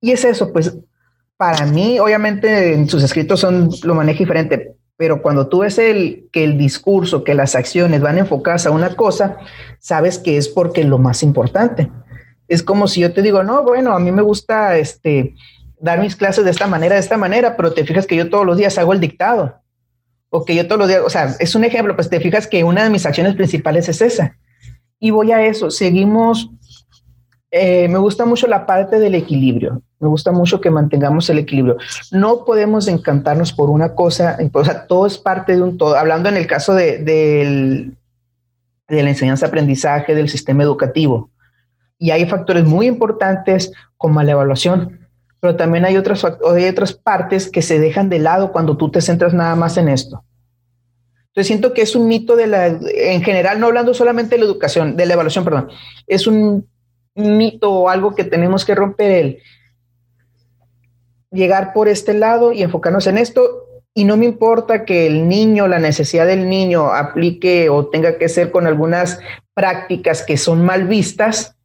[0.00, 0.76] y es eso, pues
[1.44, 6.26] para mí, obviamente en sus escritos son, lo maneja diferente, pero cuando tú ves el,
[6.32, 9.36] que el discurso, que las acciones van enfocadas a una cosa,
[9.78, 11.90] sabes que es porque es lo más importante.
[12.48, 15.34] Es como si yo te digo, no, bueno, a mí me gusta este,
[15.78, 18.46] dar mis clases de esta manera, de esta manera, pero te fijas que yo todos
[18.46, 19.60] los días hago el dictado
[20.30, 22.64] o que yo todos los días, o sea, es un ejemplo, pues te fijas que
[22.64, 24.38] una de mis acciones principales es esa.
[24.98, 26.48] Y voy a eso, seguimos,
[27.50, 31.78] eh, me gusta mucho la parte del equilibrio, me gusta mucho que mantengamos el equilibrio.
[32.12, 35.96] No podemos encantarnos por una cosa, o sea, todo es parte de un todo.
[35.96, 41.30] Hablando en el caso de, de la enseñanza-aprendizaje del sistema educativo.
[41.98, 45.08] Y hay factores muy importantes como la evaluación,
[45.40, 49.00] pero también hay otras, hay otras partes que se dejan de lado cuando tú te
[49.00, 50.22] centras nada más en esto.
[51.28, 54.44] Entonces siento que es un mito de la, en general, no hablando solamente de la
[54.44, 55.68] educación, de la evaluación, perdón,
[56.06, 56.68] es un
[57.14, 59.38] mito o algo que tenemos que romper el
[61.34, 63.66] llegar por este lado y enfocarnos en esto.
[63.92, 68.28] Y no me importa que el niño, la necesidad del niño aplique o tenga que
[68.28, 69.20] ser con algunas
[69.54, 71.56] prácticas que son mal vistas,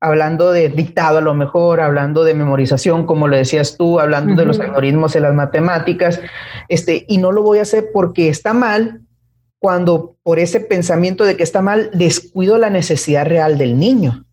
[0.00, 4.46] hablando de dictado a lo mejor, hablando de memorización, como le decías tú, hablando de
[4.46, 6.20] los algoritmos en las matemáticas,
[6.68, 9.00] este, y no lo voy a hacer porque está mal,
[9.58, 14.23] cuando por ese pensamiento de que está mal, descuido la necesidad real del niño.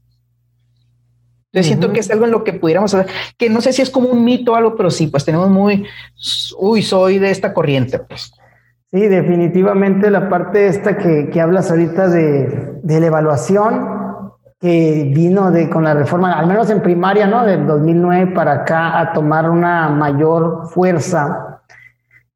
[1.52, 3.90] Entonces siento que es algo en lo que pudiéramos hacer, que no sé si es
[3.90, 5.86] como un mito o algo, pero sí, pues tenemos muy,
[6.58, 8.32] uy, soy de esta corriente, pues.
[8.90, 14.32] Sí, definitivamente la parte esta que, que hablas ahorita de, de la evaluación,
[14.62, 17.46] que vino de, con la reforma, al menos en primaria, ¿no?
[17.46, 21.60] Del 2009 para acá, a tomar una mayor fuerza.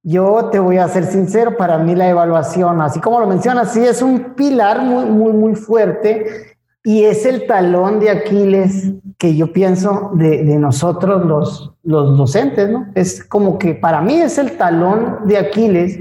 [0.03, 3.86] Yo te voy a ser sincero, para mí la evaluación, así como lo mencionas, sí
[3.86, 9.53] es un pilar muy, muy, muy fuerte y es el talón de Aquiles que yo
[9.53, 12.88] pienso de, nosotros los, los docentes, ¿no?
[12.95, 15.99] Es como que para mí es el talón de Aquiles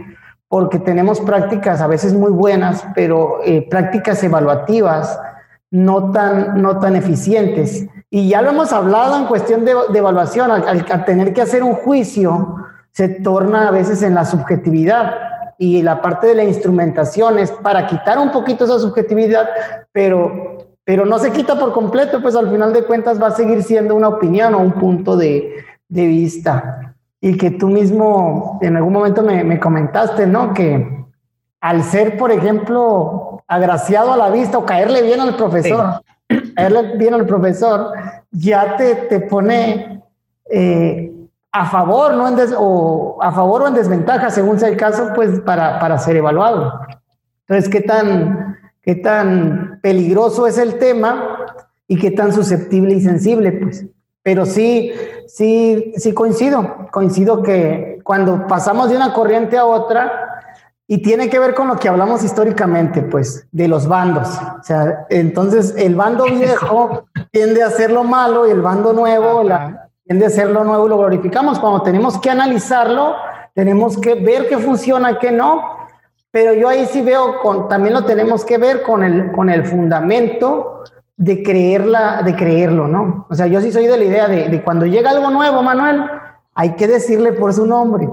[0.49, 5.19] porque tenemos prácticas a veces muy buenas, pero eh, prácticas evaluativas
[5.71, 7.87] no tan, no tan eficientes.
[8.09, 12.55] Y ya lo hemos hablado en cuestión de, evaluación, al, tener que hacer un juicio,
[12.93, 15.15] se torna a veces en la subjetividad
[15.59, 19.49] y la parte de la instrumentación es para quitar un poquito esa subjetividad,
[19.91, 23.63] pero, pero no se quita por completo, pues al final de cuentas va a seguir
[23.63, 26.95] siendo una opinión o un punto de, de vista.
[27.21, 30.53] Y que tú mismo en algún momento me, me comentaste, ¿no?
[30.53, 31.05] Que
[31.61, 36.03] al ser, por ejemplo, agraciado a la vista o caerle bien al profesor,
[36.57, 37.93] caerle bien al profesor,
[38.31, 40.03] ya te, te pone
[40.51, 41.11] eh,
[41.53, 42.29] a favor, ¿no?
[42.29, 46.17] En o a favor o en desventaja, según sea el caso, pues para, para ser
[46.17, 46.81] evaluado.
[47.47, 51.47] Entonces, ¿qué tan, ¿qué tan peligroso es el tema
[51.89, 53.53] y qué tan susceptible y sensible?
[53.53, 53.87] Pues,
[54.23, 54.93] pero sí,
[55.27, 60.25] sí, sí coincido, coincido que cuando pasamos de una corriente a otra,
[60.87, 64.29] y tiene que ver con lo que hablamos históricamente, pues, de los bandos.
[64.61, 69.45] O sea, entonces el bando viejo tiende a hacer lo malo y el bando nuevo
[70.05, 71.59] tiende a hacer lo nuevo y lo glorificamos.
[71.59, 73.15] Cuando tenemos que analizarlo,
[73.55, 75.84] tenemos que ver qué funciona, qué no.
[76.35, 79.65] Pero yo ahí sí veo, con, también lo tenemos que ver con el, con el
[79.65, 80.83] fundamento
[81.17, 83.29] de creerla, de creerlo, ¿no?
[83.31, 86.03] O sea, yo sí soy de la idea de, de cuando llega algo nuevo, Manuel,
[86.53, 88.09] hay que decirle por su nombre.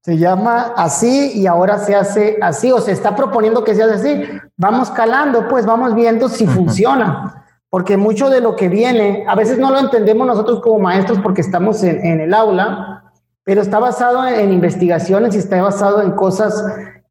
[0.00, 3.94] Se llama así y ahora se hace así o se está proponiendo que se hace
[3.96, 4.24] así.
[4.56, 7.44] Vamos calando, pues vamos viendo si funciona.
[7.68, 11.42] Porque mucho de lo que viene, a veces no lo entendemos nosotros como maestros porque
[11.42, 13.12] estamos en, en el aula,
[13.44, 16.64] pero está basado en, en investigaciones y está basado en cosas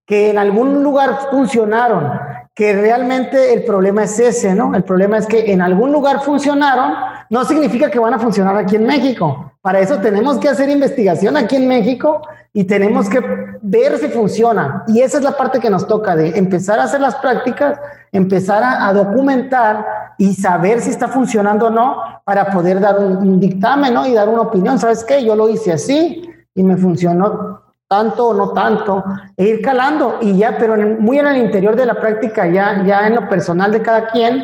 [0.08, 2.14] que en algún lugar funcionaron,
[2.55, 4.74] que realmente el problema es ese, ¿no?
[4.74, 6.93] El problema es que en algún lugar funcionaron,
[7.30, 9.51] no significa que van a funcionar aquí en México.
[9.62, 12.22] Para eso tenemos que hacer investigación aquí en México
[12.53, 13.22] y tenemos que
[13.62, 14.86] ver si funciona.
[14.88, 17.78] Y esa es la parte que nos toca de empezar a hacer las prácticas,
[18.14, 19.86] empezar a, documentar
[20.18, 24.08] y saber si está funcionando o no para poder dar un, un dictamen ¿no?
[24.08, 24.80] y dar una opinión.
[24.80, 25.24] ¿Sabes qué?
[25.24, 29.03] Yo lo hice así y me funcionó tanto o no tanto,
[29.35, 33.07] e ir calando y ya, pero muy en el interior de la práctica, ya, ya
[33.07, 34.43] en lo personal de cada quien,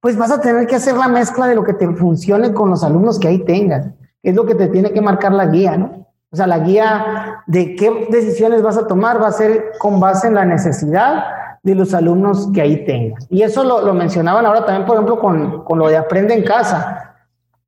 [0.00, 2.84] pues vas a tener que hacer la mezcla de lo que te funcione con los
[2.84, 3.86] alumnos que ahí tengas.
[4.22, 6.06] Es lo que te tiene que marcar la guía, ¿no?
[6.30, 10.28] O sea, la guía de qué decisiones vas a tomar va a ser con base
[10.28, 11.24] en la necesidad
[11.62, 13.26] de los alumnos que ahí tengas.
[13.30, 16.42] Y eso lo, lo mencionaban ahora también, por ejemplo, con, con lo de Aprende en
[16.42, 17.11] Casa,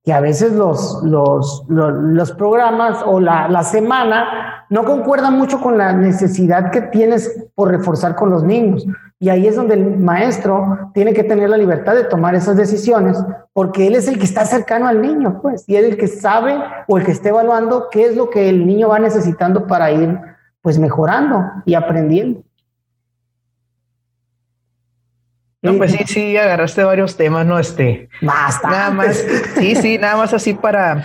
[0.04, 5.78] que a veces los, los, los, programas o la, la semana no concuerdan mucho con
[5.78, 8.86] la necesidad que tienes por reforzar con los niños.
[9.18, 13.16] Y ahí es donde el maestro tiene que tener la libertad de tomar esas decisiones,
[13.54, 16.58] porque él es el que está cercano al niño, pues, y es el que sabe
[16.86, 20.18] o el que esté evaluando qué es lo que el niño va necesitando para ir,
[20.60, 22.42] pues, mejorando y aprendiendo.
[25.64, 27.58] No, pues sí, sí, agarraste varios temas, ¿no?
[27.58, 28.10] Este.
[28.20, 28.68] Basta.
[28.68, 29.24] Nada más,
[29.58, 31.02] sí, sí, nada más así para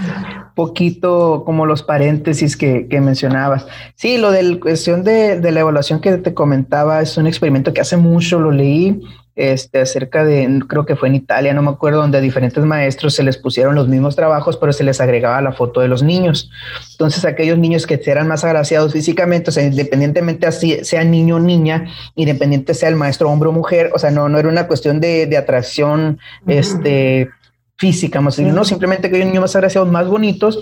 [0.54, 3.66] poquito como los paréntesis que, que mencionabas.
[3.96, 7.74] Sí, lo de la cuestión de, de, la evaluación que te comentaba es un experimento
[7.74, 9.02] que hace mucho lo leí
[9.40, 13.16] este, acerca de, creo que fue en Italia, no me acuerdo, donde a diferentes maestros
[13.16, 16.52] se les pusieron los mismos trabajos, pero se les agregaba la foto de los niños.
[16.92, 21.40] Entonces, aquellos niños que eran más agraciados físicamente, o sea, independientemente así sea niño o
[21.40, 25.00] niña, independiente sea el maestro hombre o mujer, o sea, no, no era una cuestión
[25.00, 26.60] de, de atracción, uh -huh.
[26.60, 27.30] este
[27.78, 30.60] física, más, no simplemente aquellos niños más agraciados, más bonitos,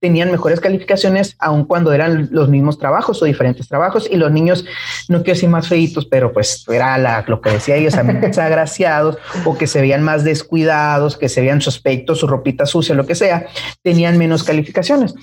[0.00, 4.64] tenían mejores calificaciones aun cuando eran los mismos trabajos o diferentes trabajos y los niños,
[5.08, 9.18] no quiero decir más feitos, pero pues era la, lo que decía ellos, más agraciados
[9.44, 13.14] o que se veían más descuidados, que se veían suspectos, su ropita sucia, lo que
[13.14, 13.46] sea,
[13.82, 15.14] tenían menos calificaciones.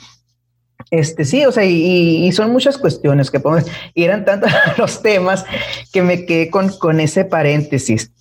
[0.91, 5.01] Este sí, o sea, y, y, son muchas cuestiones que podemos, y eran tantos los
[5.01, 5.45] temas
[5.91, 8.11] que me quedé con, con ese paréntesis.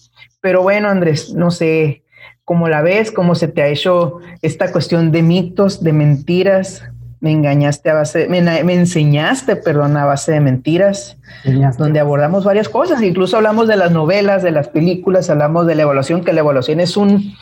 [0.41, 2.04] Pero bueno, Andrés, no sé,
[2.45, 3.11] ¿Cómo la ves?
[3.11, 6.83] ¿Cómo se te ha hecho esta cuestión de mitos, de mentiras?
[7.21, 11.83] Me engañaste a base, me, me enseñaste, perdón, a base de mentiras, Enseñaste.
[11.83, 15.83] donde abordamos varias cosas, incluso hablamos de las novelas, de las películas, hablamos de la
[15.83, 17.35] evaluación, que la evaluación es un,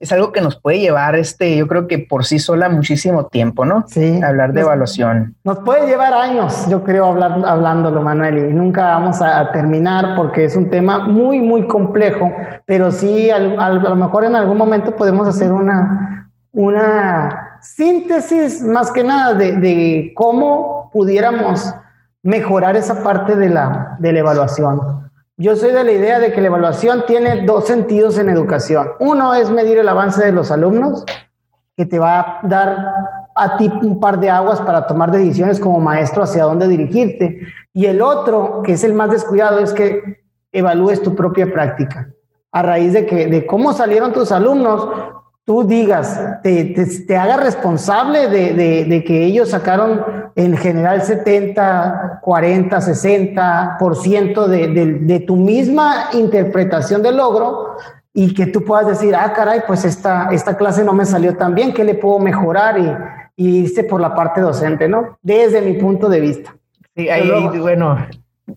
[0.00, 3.66] es algo que nos puede llevar, este, yo creo que por sí sola muchísimo tiempo,
[3.66, 3.84] ¿no?
[3.86, 4.20] Sí.
[4.22, 5.36] Hablar de nos, evaluación.
[5.44, 10.16] Nos puede llevar años, yo creo, hablar, hablándolo, Manuel, y nunca vamos a, a, terminar
[10.16, 12.32] porque es un tema muy, muy complejo,
[12.64, 18.62] pero sí, al, al, a lo mejor en algún momento podemos hacer una, una síntesis
[18.62, 21.74] más que nada de, de cómo pudiéramos
[22.22, 24.99] mejorar esa parte de la, de la evaluación.
[25.40, 28.90] Yo soy de la idea de que la evaluación tiene dos sentidos en educación.
[28.98, 31.06] Uno es medir el avance de los alumnos,
[31.78, 32.92] que te va a dar
[33.34, 37.40] a ti un par de aguas para tomar decisiones como maestro hacia dónde dirigirte.
[37.72, 40.20] Y el otro, que es el más descuidado, es que
[40.52, 42.10] evalúes tu propia práctica.
[42.52, 44.90] A raíz de, que, de cómo salieron tus alumnos,
[45.50, 50.00] tú digas, te, te, te hagas responsable de, de, de, que ellos sacaron
[50.36, 57.74] en general 70, 40, 60% de, de, de tu misma interpretación del logro
[58.14, 61.52] y que tú puedas decir, ah, caray, pues esta, esta clase no me salió tan
[61.56, 62.78] bien, ¿qué le puedo mejorar?
[62.78, 62.94] Y,
[63.34, 65.18] y irse por la parte docente, ¿no?
[65.20, 66.54] Desde mi punto de vista.
[66.94, 67.28] Sí, ahí,
[67.58, 67.98] bueno,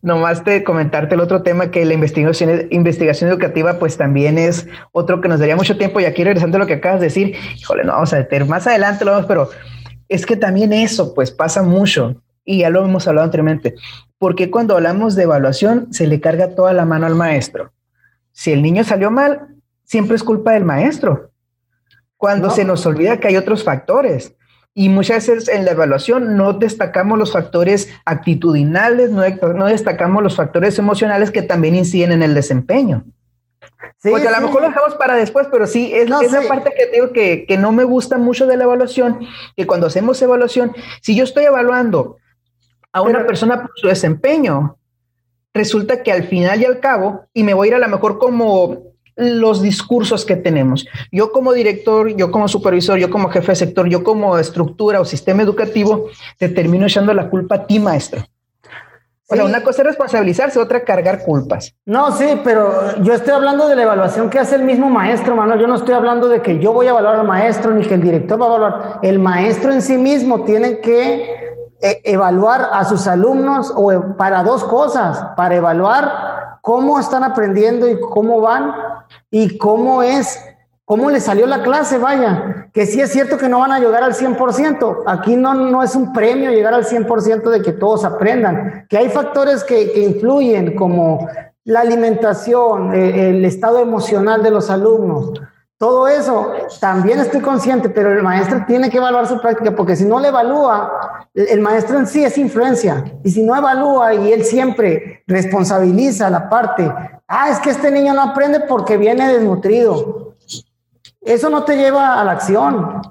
[0.02, 5.22] nomás de comentarte el otro tema que la investigación, investigación educativa pues también es otro
[5.22, 7.84] que nos daría mucho tiempo y aquí regresando a lo que acabas de decir, híjole,
[7.84, 9.50] no vamos a detener más adelante lo vamos, pero
[10.10, 13.76] es que también eso pues pasa mucho y ya lo hemos hablado anteriormente,
[14.18, 17.72] porque cuando hablamos de evaluación se le carga toda la mano al maestro.
[18.32, 19.48] Si el niño salió mal,
[19.84, 21.32] siempre es culpa del maestro.
[22.18, 22.54] Cuando no.
[22.54, 24.36] se nos olvida que hay otros factores.
[24.76, 29.22] Y muchas veces en la evaluación no destacamos los factores actitudinales, no,
[29.54, 33.04] no destacamos los factores emocionales que también inciden en el desempeño.
[33.98, 34.44] Sí, Porque a lo sí.
[34.44, 36.38] mejor lo dejamos para después, pero sí, es, no, es sí.
[36.48, 39.20] parte que digo que, que no me gusta mucho de la evaluación,
[39.56, 42.18] que cuando hacemos evaluación, si yo estoy evaluando
[42.92, 44.78] a una pero, persona por su desempeño,
[45.54, 48.18] resulta que al final y al cabo, y me voy a ir a lo mejor
[48.18, 50.86] como los discursos que tenemos.
[51.12, 55.06] Yo como director, yo como supervisor, yo como jefe de sector, yo como estructura o
[55.06, 58.24] sistema educativo, te termino echando la culpa a ti, maestro.
[59.30, 61.74] O sea, una cosa es responsabilizarse, otra cargar culpas.
[61.86, 65.60] No, sí, pero yo estoy hablando de la evaluación que hace el mismo maestro, Manuel.
[65.60, 68.02] Yo no estoy hablando de que yo voy a evaluar al maestro ni que el
[68.04, 69.00] director va a evaluar.
[69.02, 71.43] El maestro en sí mismo tiene que
[71.82, 77.88] eh, evaluar a sus alumnos o e, para dos cosas, para evaluar cómo están aprendiendo
[77.88, 78.74] y cómo van
[79.30, 80.40] y cómo es
[80.86, 81.98] ¿Cómo le salió la clase?
[81.98, 85.04] Vaya, que sí es cierto que no van a llegar al 100%.
[85.08, 88.86] Aquí no, no es un premio llegar al 100% de que todos aprendan.
[88.90, 91.28] Que hay factores que, influyen como
[91.64, 95.32] la alimentación, eh, el estado emocional de los alumnos.
[95.78, 100.06] Todo eso también estoy consciente, pero el maestro tiene que evaluar su práctica porque si
[100.06, 103.04] no le evalúa, el maestro en sí es influencia.
[103.24, 106.90] Y si no evalúa y él siempre responsabiliza la parte,
[107.28, 110.24] ah, es que este niño no aprende porque viene desnutrido
[111.26, 113.02] eso no te lleva a la acción.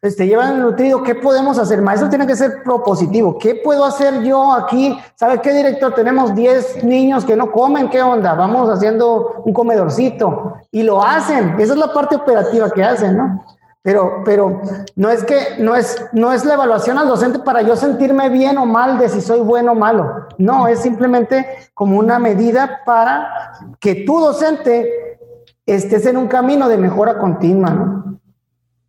[0.00, 1.02] Pues, te lleva al nutrido.
[1.02, 1.82] ¿Qué podemos hacer?
[1.82, 3.36] Maestro tiene que ser propositivo.
[3.36, 4.96] ¿Qué puedo hacer yo aquí?
[5.16, 5.92] ¿Sabe qué, director?
[5.94, 7.90] Tenemos 10 niños que no comen.
[7.90, 8.34] ¿Qué onda?
[8.34, 10.54] Vamos haciendo un comedorcito.
[10.70, 11.56] Y lo hacen.
[11.58, 13.44] Esa es la parte operativa que hacen, ¿no?
[13.82, 14.60] Pero, pero
[14.96, 18.58] no es que no es, no es la evaluación al docente para yo sentirme bien
[18.58, 20.26] o mal de si soy bueno o malo.
[20.36, 25.18] No, es simplemente como una medida para que tu docente
[25.64, 28.07] estés en un camino de mejora continua, ¿no?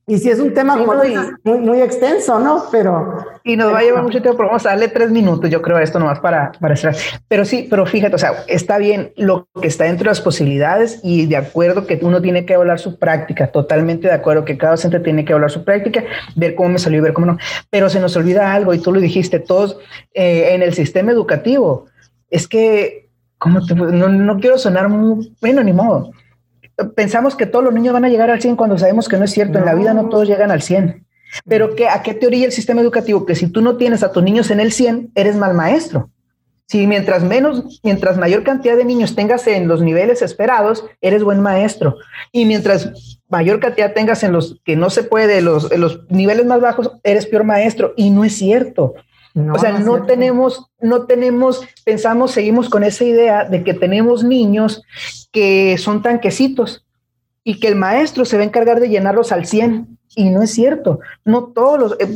[0.09, 2.63] Y si es un tema muy, muy, extenso, ¿no?
[2.71, 3.15] Pero...
[3.43, 5.77] Y nos va a llevar mucho tiempo, pero vamos a darle tres minutos, yo creo,
[5.77, 6.95] a esto nomás para, para estar.
[7.27, 10.99] Pero sí, pero fíjate, o sea, está bien lo que está dentro de las posibilidades
[11.03, 14.71] y de acuerdo que uno tiene que evaluar su práctica, totalmente de acuerdo que cada
[14.71, 16.03] docente tiene que evaluar su práctica,
[16.35, 17.37] ver cómo me salió y ver cómo no.
[17.69, 19.77] Pero se nos olvida algo y tú lo dijiste, todos
[20.15, 21.85] eh, en el sistema educativo,
[22.31, 26.09] es que, ¿cómo te, no, no quiero sonar muy, bueno, ni modo
[26.95, 29.31] pensamos que todos los niños van a llegar al 100 cuando sabemos que no es
[29.31, 29.57] cierto.
[29.57, 31.05] En la vida no todos llegan al 100.
[31.47, 33.25] Pero ¿qué, ¿a qué teoría el sistema educativo?
[33.25, 36.09] Que si tú no tienes a tus niños en el 100, eres mal maestro.
[36.67, 41.41] Si mientras menos, mientras mayor cantidad de niños tengas en los niveles esperados, eres buen
[41.41, 41.95] maestro.
[42.31, 46.45] Y mientras mayor cantidad tengas en los que no se puede, los, en los niveles
[46.45, 47.93] más bajos, eres peor maestro.
[47.97, 48.93] Y no es cierto.
[49.35, 54.83] O sea, no, tenemos, no tenemos, pensamos, seguimos con esa idea de que tenemos niños
[55.31, 56.85] que son tanquecitos
[57.43, 59.97] y que el maestro se va a encargar de llenarlos al 100.
[60.15, 60.99] Y no es cierto.
[61.23, 61.95] No todos los.
[61.99, 62.07] Eh,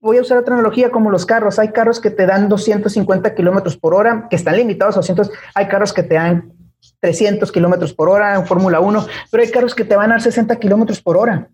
[0.00, 1.58] voy a usar otra analogía como los carros.
[1.58, 5.30] Hay carros que te dan 250 kilómetros por hora, que están limitados a 200.
[5.54, 6.52] Hay carros que te dan
[7.00, 10.22] 300 kilómetros por hora en Fórmula 1, pero hay carros que te van a dar
[10.22, 11.48] 60 kilómetros por hora.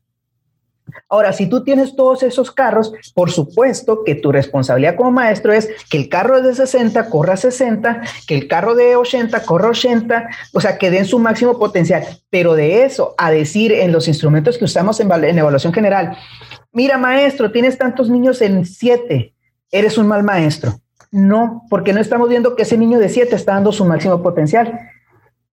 [1.11, 5.71] Ahora, si tú tienes todos esos carros, por supuesto que tu responsabilidad como maestro es
[5.91, 10.61] que el carro de 60 corra 60, que el carro de 80 corra 80, o
[10.61, 12.05] sea, que den su máximo potencial.
[12.29, 16.15] Pero de eso a decir en los instrumentos que usamos en, en evaluación general,
[16.73, 19.35] mira maestro, tienes tantos niños en 7,
[19.71, 20.75] eres un mal maestro.
[21.11, 24.79] No, porque no estamos viendo que ese niño de 7 está dando su máximo potencial.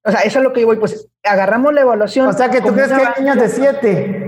[0.03, 2.27] O sea, eso es lo que yo voy, pues agarramos la evaluación.
[2.27, 4.24] O sea, que tú crees que hay niños de 7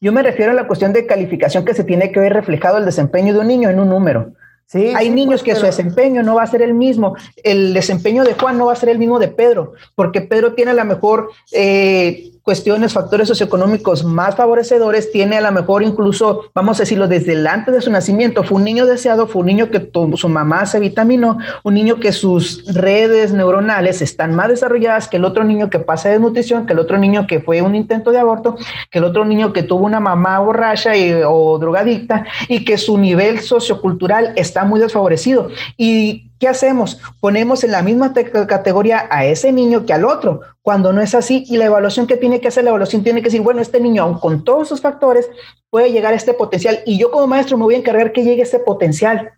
[0.00, 2.84] yo me refiero a la cuestión de calificación que se tiene que ver reflejado el
[2.84, 4.32] desempeño de un niño en un número.
[4.66, 7.16] Sí, Hay niños pues, que su desempeño no va a ser el mismo.
[7.42, 10.74] El desempeño de Juan no va a ser el mismo de Pedro, porque Pedro tiene
[10.74, 16.84] la mejor eh, cuestiones, factores socioeconómicos más favorecedores, tiene a lo mejor incluso, vamos a
[16.84, 19.90] decirlo, desde el antes de su nacimiento, fue un niño deseado, fue un niño que
[20.14, 25.26] su mamá se vitaminó, un niño que sus redes neuronales están más desarrolladas que el
[25.26, 28.18] otro niño que pasa de nutrición, que el otro niño que fue un intento de
[28.18, 28.56] aborto,
[28.90, 30.92] que el otro niño que tuvo una mamá borracha
[31.26, 35.50] o drogadicta y que su nivel sociocultural está muy desfavorecido.
[35.76, 37.00] Y ¿Qué hacemos?
[37.20, 41.44] Ponemos en la misma categoría a ese niño que al otro, cuando no es así.
[41.48, 44.04] Y la evaluación que tiene que hacer, la evaluación tiene que decir, bueno, este niño,
[44.04, 45.28] aun con todos sus factores,
[45.68, 46.80] puede llegar a este potencial.
[46.86, 49.32] Y yo como maestro me voy a encargar que llegue ese potencial.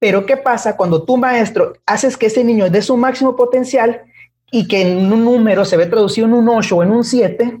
[0.00, 4.02] Pero ¿qué pasa cuando tú, maestro, haces que ese niño dé su máximo potencial
[4.50, 7.60] y que en un número se ve traducido en un 8 o en un 7?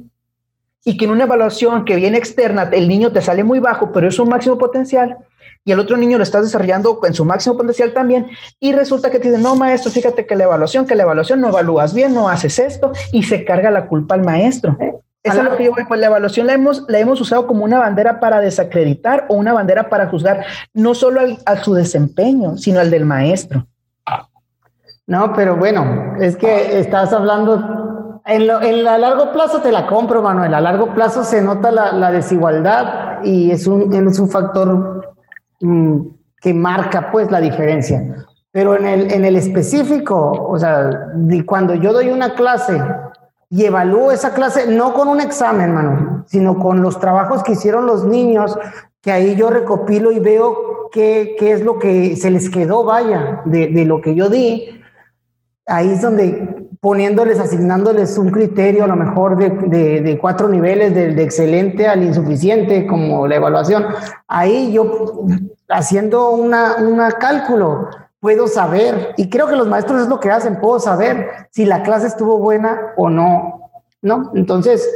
[0.84, 4.08] Y que en una evaluación que viene externa el niño te sale muy bajo, pero
[4.08, 5.18] es un máximo potencial
[5.64, 9.18] y el otro niño lo estás desarrollando en su máximo potencial también, y resulta que
[9.18, 12.28] te dicen, no, maestro, fíjate que la evaluación, que la evaluación no evalúas bien, no
[12.28, 14.76] haces esto, y se carga la culpa al maestro.
[15.22, 17.64] Eso es lo que yo voy, pues la evaluación la hemos, la hemos usado como
[17.64, 20.44] una bandera para desacreditar o una bandera para juzgar
[20.74, 23.66] no solo a su desempeño, sino al del maestro.
[25.06, 29.86] No, pero bueno, es que estás hablando, en, lo, en a largo plazo te la
[29.86, 34.28] compro, Manuel, a largo plazo se nota la, la desigualdad y es un, es un
[34.28, 35.01] factor
[35.62, 36.00] Mm,
[36.40, 38.26] que marca pues la diferencia.
[38.50, 40.90] Pero en el, en el específico, o sea,
[41.46, 42.82] cuando yo doy una clase
[43.48, 47.86] y evalúo esa clase no con un examen, Manuel, sino con los trabajos que hicieron
[47.86, 48.58] los niños,
[49.00, 53.42] que ahí yo recopilo y veo qué, qué es lo que se les quedó, vaya,
[53.44, 54.80] de, de lo que yo di.
[55.66, 60.92] Ahí es donde poniéndoles, asignándoles un criterio a lo mejor de, de, de cuatro niveles,
[60.92, 63.86] de, de, excelente al insuficiente, como la evaluación.
[64.26, 65.24] Ahí yo,
[65.72, 67.88] haciendo una, una cálculo,
[68.20, 71.82] puedo saber, y creo que los maestros es lo que hacen, puedo saber si la
[71.82, 73.70] clase estuvo buena o no,
[74.00, 74.30] ¿no?
[74.34, 74.88] Entonces,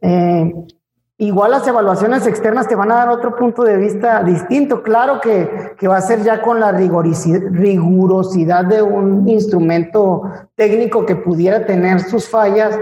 [0.00, 0.54] eh,
[1.18, 4.82] igual las evaluaciones externas te van a dar otro punto de vista distinto.
[4.82, 10.22] Claro que, que va a ser ya con la rigurosidad de un instrumento
[10.54, 12.78] técnico que pudiera tener sus fallas,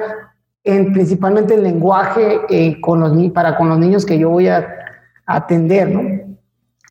[0.65, 4.69] en, principalmente el lenguaje eh, con los, para con los niños que yo voy a
[5.25, 6.18] atender, ¿no?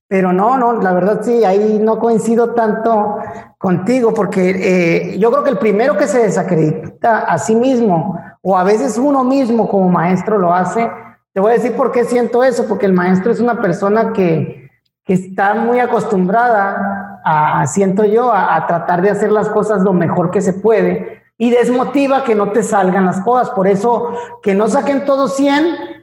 [0.10, 3.18] Pero no, no, la verdad sí, ahí no coincido tanto
[3.58, 8.58] contigo, porque eh, yo creo que el primero que se desacredita a sí mismo, o
[8.58, 10.90] a veces uno mismo como maestro lo hace,
[11.34, 14.70] te voy a decir por qué siento eso, porque el maestro es una persona que,
[15.04, 19.92] que está muy acostumbrada, a, siento yo, a, a tratar de hacer las cosas lo
[19.92, 23.50] mejor que se puede y desmotiva que no te salgan las cosas.
[23.50, 25.97] Por eso, que no saquen todos 100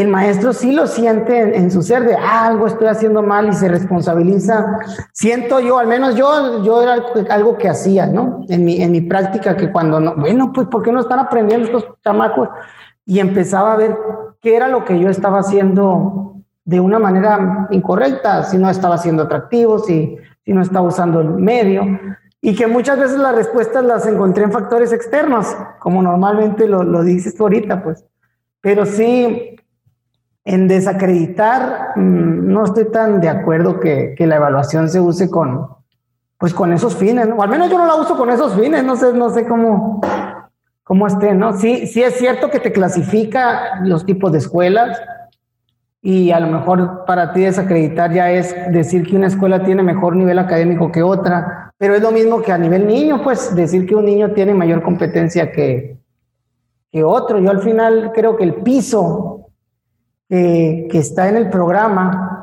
[0.00, 3.52] el maestro sí lo siente en, su ser de ah, algo estoy haciendo mal y
[3.52, 4.78] se responsabiliza.
[5.12, 8.44] Siento yo, al menos yo, yo era algo que hacía, ¿no?
[8.48, 11.66] En mi, en mi práctica, que cuando no, bueno, pues ¿por qué no están aprendiendo
[11.66, 12.48] estos chamacos?
[13.04, 13.96] Y empezaba a ver
[14.40, 16.34] qué era lo que yo estaba haciendo
[16.64, 21.30] de una manera incorrecta, si no estaba siendo atractivo, si, si no estaba usando el
[21.30, 21.84] medio.
[22.40, 27.02] Y que muchas veces las respuestas las encontré en factores externos, como normalmente lo, lo
[27.02, 28.04] dices tú ahorita, pues.
[28.60, 29.55] Pero sí,
[30.46, 35.66] en desacreditar, mm, no estoy tan de acuerdo que, que, la evaluación se use con,
[36.38, 37.34] pues con esos fines, ¿no?
[37.34, 40.00] O al menos yo no la uso con esos fines, no sé, no sé cómo,
[40.84, 41.58] cómo esté, ¿no?
[41.58, 45.02] Sí, sí es cierto que te clasifica los tipos de escuelas
[46.00, 50.14] y a lo mejor para ti desacreditar ya es decir que una escuela tiene mejor
[50.14, 53.96] nivel académico que otra, pero es lo mismo que a nivel niño, pues decir que
[53.96, 55.98] un niño tiene mayor competencia que,
[56.92, 57.40] que otro.
[57.40, 59.35] Yo al final creo que el piso
[60.28, 62.36] que, que está en el programa,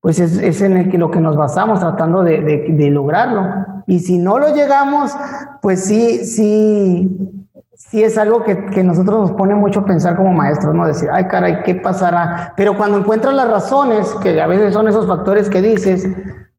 [0.00, 3.46] pues es, en el que lo que nos basamos tratando de, lograrlo.
[3.86, 5.14] Y si no lo llegamos,
[5.60, 7.08] pues sí, sí,
[7.74, 10.86] sí es algo que, que, nosotros nos pone mucho a pensar como maestros, ¿no?
[10.86, 12.54] Decir, ay, caray, ¿qué pasará?
[12.56, 16.08] Pero cuando encuentras las razones, que a veces son esos factores que dices,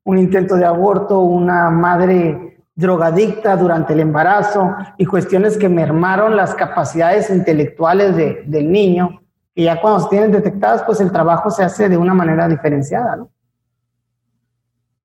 [0.03, 6.53] un intento de aborto, una madre drogadicta durante el embarazo y cuestiones que mermaron las
[6.53, 9.20] capacidades intelectuales de, del niño,
[9.54, 13.16] y ya cuando se tienen detectadas, pues el trabajo se hace de una manera diferenciada,
[13.18, 13.30] ¿no?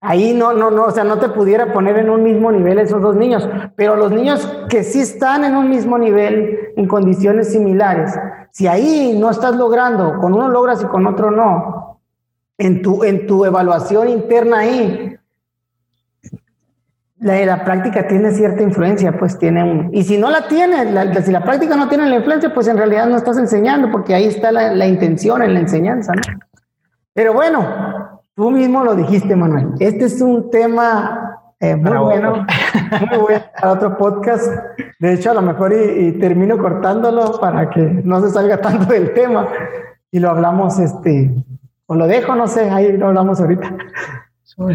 [0.00, 3.02] Ahí no, no, no, o sea, no te pudiera poner en un mismo nivel esos
[3.02, 8.14] dos niños, pero los niños que sí están en un mismo nivel, en condiciones similares,
[8.52, 12.00] si ahí no estás logrando, con uno logras y con otro no,
[12.58, 15.15] en tu, en tu evaluación interna ahí,
[17.18, 19.90] la, la, práctica tiene cierta influencia, pues tiene un...
[19.92, 22.76] Y si no la tiene, la, si la práctica no tiene la influencia, pues en
[22.76, 26.22] realidad no estás enseñando, porque ahí está la, la intención en la enseñanza, ¿no?
[27.14, 29.70] Pero bueno, tú mismo lo dijiste, Manuel.
[29.80, 32.46] Este es un tema eh, muy para bueno,
[33.10, 34.46] muy bueno para otro podcast.
[34.98, 38.92] De hecho, a lo mejor y, y, termino cortándolo para que no se salga tanto
[38.92, 39.48] del tema
[40.10, 41.30] y lo hablamos, este,
[41.86, 43.74] o lo dejo, no sé, ahí lo hablamos ahorita.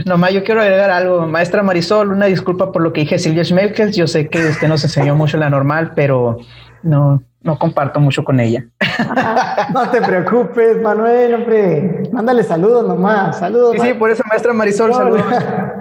[0.06, 1.26] Nomás yo quiero agregar algo.
[1.28, 3.96] Maestra Marisol, una disculpa por lo que dije Silvia Schmelkes.
[3.96, 6.38] Yo sé que usted nos enseñó mucho la normal, pero
[6.84, 8.66] no, no comparto mucho con ella.
[9.74, 12.04] no te preocupes, Manuel, hombre.
[12.12, 13.40] Mándale saludos nomás.
[13.40, 13.78] Saludos.
[13.80, 15.24] Sí, sí, por eso, maestra Marisol, saludos.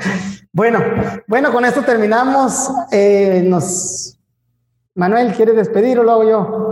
[0.52, 0.80] bueno,
[1.26, 2.70] bueno, con esto terminamos.
[2.92, 4.16] Eh, nos...
[4.94, 6.70] Manuel, ¿quieres despedir o lo hago yo?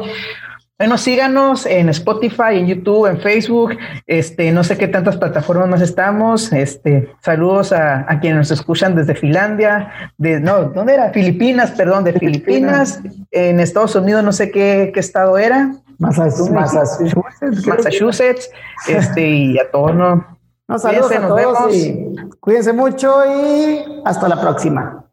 [0.79, 3.77] Bueno, síganos en Spotify, en YouTube, en Facebook,
[4.07, 6.53] este, no sé qué tantas plataformas más estamos.
[6.53, 11.11] Este, saludos a, a quienes nos escuchan desde Finlandia, de, no, ¿dónde era?
[11.11, 13.01] Filipinas, perdón, de Filipinas,
[13.33, 15.73] en Estados Unidos, no sé qué, qué estado era.
[15.99, 18.51] Massachusetts, Massachusetts, Massachusetts
[18.87, 20.39] este, y a todos, ¿no?
[20.69, 21.75] No, saludos Cuídense, a todos nos vemos.
[21.75, 25.08] Y cuídense mucho y hasta la próxima.